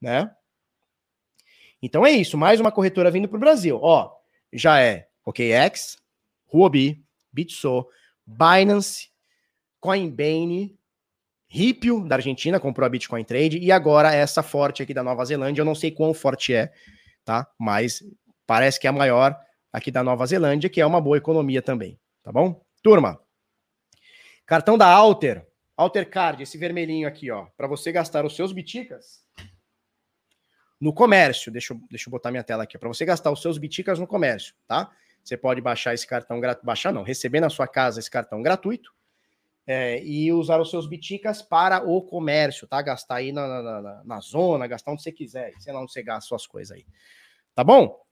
[0.00, 0.30] né?
[1.82, 3.78] Então é isso, mais uma corretora vindo para o Brasil.
[3.82, 4.12] Ó,
[4.52, 5.96] já é OKX,
[6.52, 7.02] Huobi,
[7.32, 7.86] Bitso,
[8.26, 9.08] Binance,
[9.80, 10.76] Coinbase,
[11.48, 15.60] Ripio, da Argentina, comprou a Bitcoin Trade, e agora essa forte aqui da Nova Zelândia,
[15.60, 16.72] eu não sei quão forte é,
[17.24, 17.46] tá?
[17.58, 18.02] Mas
[18.46, 19.38] parece que é a maior
[19.72, 22.64] aqui da Nova Zelândia, que é uma boa economia também, tá bom?
[22.82, 23.20] Turma,
[24.46, 25.46] Cartão da Alter,
[25.76, 29.24] Alter Card, esse vermelhinho aqui, ó, para você gastar os seus biticas
[30.80, 31.50] no comércio.
[31.50, 34.06] Deixa eu, deixa eu botar minha tela aqui, para você gastar os seus biticas no
[34.06, 34.90] comércio, tá?
[35.22, 38.92] Você pode baixar esse cartão gratuito, baixar não, receber na sua casa esse cartão gratuito
[39.66, 42.82] é, e usar os seus biticas para o comércio, tá?
[42.82, 46.02] Gastar aí na, na, na, na zona, gastar onde você quiser, sei lá onde você
[46.02, 46.84] gasta suas coisas aí.
[47.54, 48.02] Tá bom?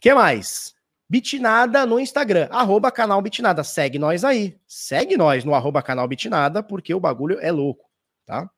[0.00, 0.74] que mais?
[1.10, 3.64] Bitnada no Instagram, arroba canal Bitnada.
[3.64, 4.56] Segue nós aí.
[4.64, 7.90] Segue nós no arroba canal Bitnada, porque o bagulho é louco,
[8.24, 8.48] tá?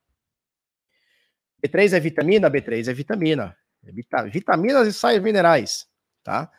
[1.65, 2.51] B3 é vitamina?
[2.51, 3.57] B3 é vitamina.
[3.83, 3.91] É
[4.29, 5.87] vitaminas e sais minerais,
[6.23, 6.51] tá?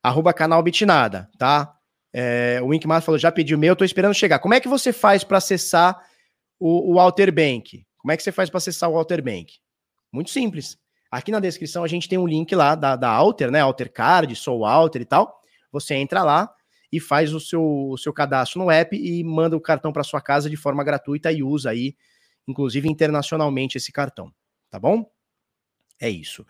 [0.00, 1.76] Arroba canal Bitnada, tá?
[2.12, 4.38] É, o Winkmar falou, já pediu meu, eu tô esperando chegar.
[4.38, 6.00] Como é que você faz para acessar
[6.56, 7.84] o, o Alter Bank?
[7.98, 9.54] Como é que você faz para acessar o Alter Bank?
[10.12, 10.78] Muito simples.
[11.10, 13.60] Aqui na descrição a gente tem um link lá da, da Alter, né?
[13.60, 15.40] Alter Card, Sou Alter e tal.
[15.72, 16.50] Você entra lá
[16.90, 20.20] e faz o seu, o seu cadastro no app e manda o cartão para sua
[20.20, 21.96] casa de forma gratuita e usa aí,
[22.46, 24.32] inclusive internacionalmente, esse cartão.
[24.70, 25.10] Tá bom?
[26.00, 26.44] É isso.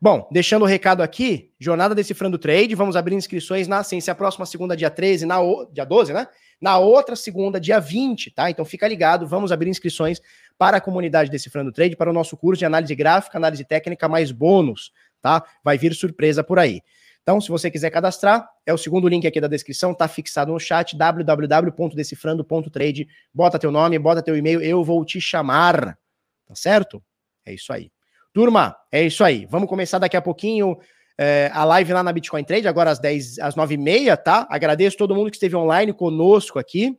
[0.00, 4.76] Bom, deixando o recado aqui, jornada decifrando trade, vamos abrir inscrições na ciência próxima segunda,
[4.76, 6.28] dia 13, na o, dia 12, né?
[6.60, 8.48] Na outra segunda, dia 20, tá?
[8.48, 10.20] Então fica ligado, vamos abrir inscrições
[10.58, 14.32] para a comunidade decifrando trade, para o nosso curso de análise gráfica, análise técnica mais
[14.32, 15.44] bônus, tá?
[15.62, 16.82] Vai vir surpresa por aí.
[17.22, 20.58] Então, se você quiser cadastrar, é o segundo link aqui da descrição, tá fixado no
[20.58, 23.06] chat, www.decifrando.trade.
[23.32, 25.98] Bota teu nome, bota teu e-mail, eu vou te chamar.
[26.46, 27.02] Tá certo?
[27.44, 27.92] É isso aí.
[28.32, 29.44] Turma, é isso aí.
[29.46, 30.78] Vamos começar daqui a pouquinho
[31.18, 34.46] é, a live lá na Bitcoin Trade, agora às 10, às 9h30, tá?
[34.48, 36.98] Agradeço todo mundo que esteve online conosco aqui.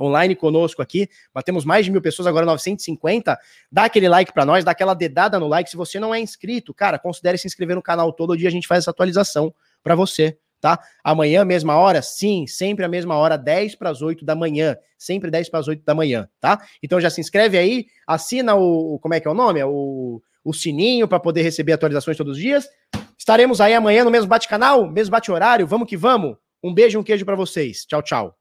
[0.00, 1.08] Online conosco aqui.
[1.34, 3.38] Batemos mais de mil pessoas, agora 950.
[3.70, 5.68] Dá aquele like para nós, dá aquela dedada no like.
[5.68, 8.48] Se você não é inscrito, cara, considere se inscrever no canal todo dia.
[8.48, 10.78] A gente faz essa atualização para você, tá?
[11.04, 12.02] Amanhã, mesma hora?
[12.02, 14.76] Sim, sempre a mesma hora, 10 para as 8 da manhã.
[14.96, 16.60] Sempre 10 para as 8 da manhã, tá?
[16.82, 18.98] Então já se inscreve aí, assina o.
[18.98, 19.62] Como é que é o nome?
[19.64, 22.68] O o sininho para poder receber atualizações todos os dias.
[23.16, 25.66] Estaremos aí amanhã no mesmo bate-canal, mesmo bate-horário.
[25.66, 26.36] Vamos que vamos.
[26.62, 27.84] Um beijo e um queijo para vocês.
[27.86, 28.39] Tchau, tchau.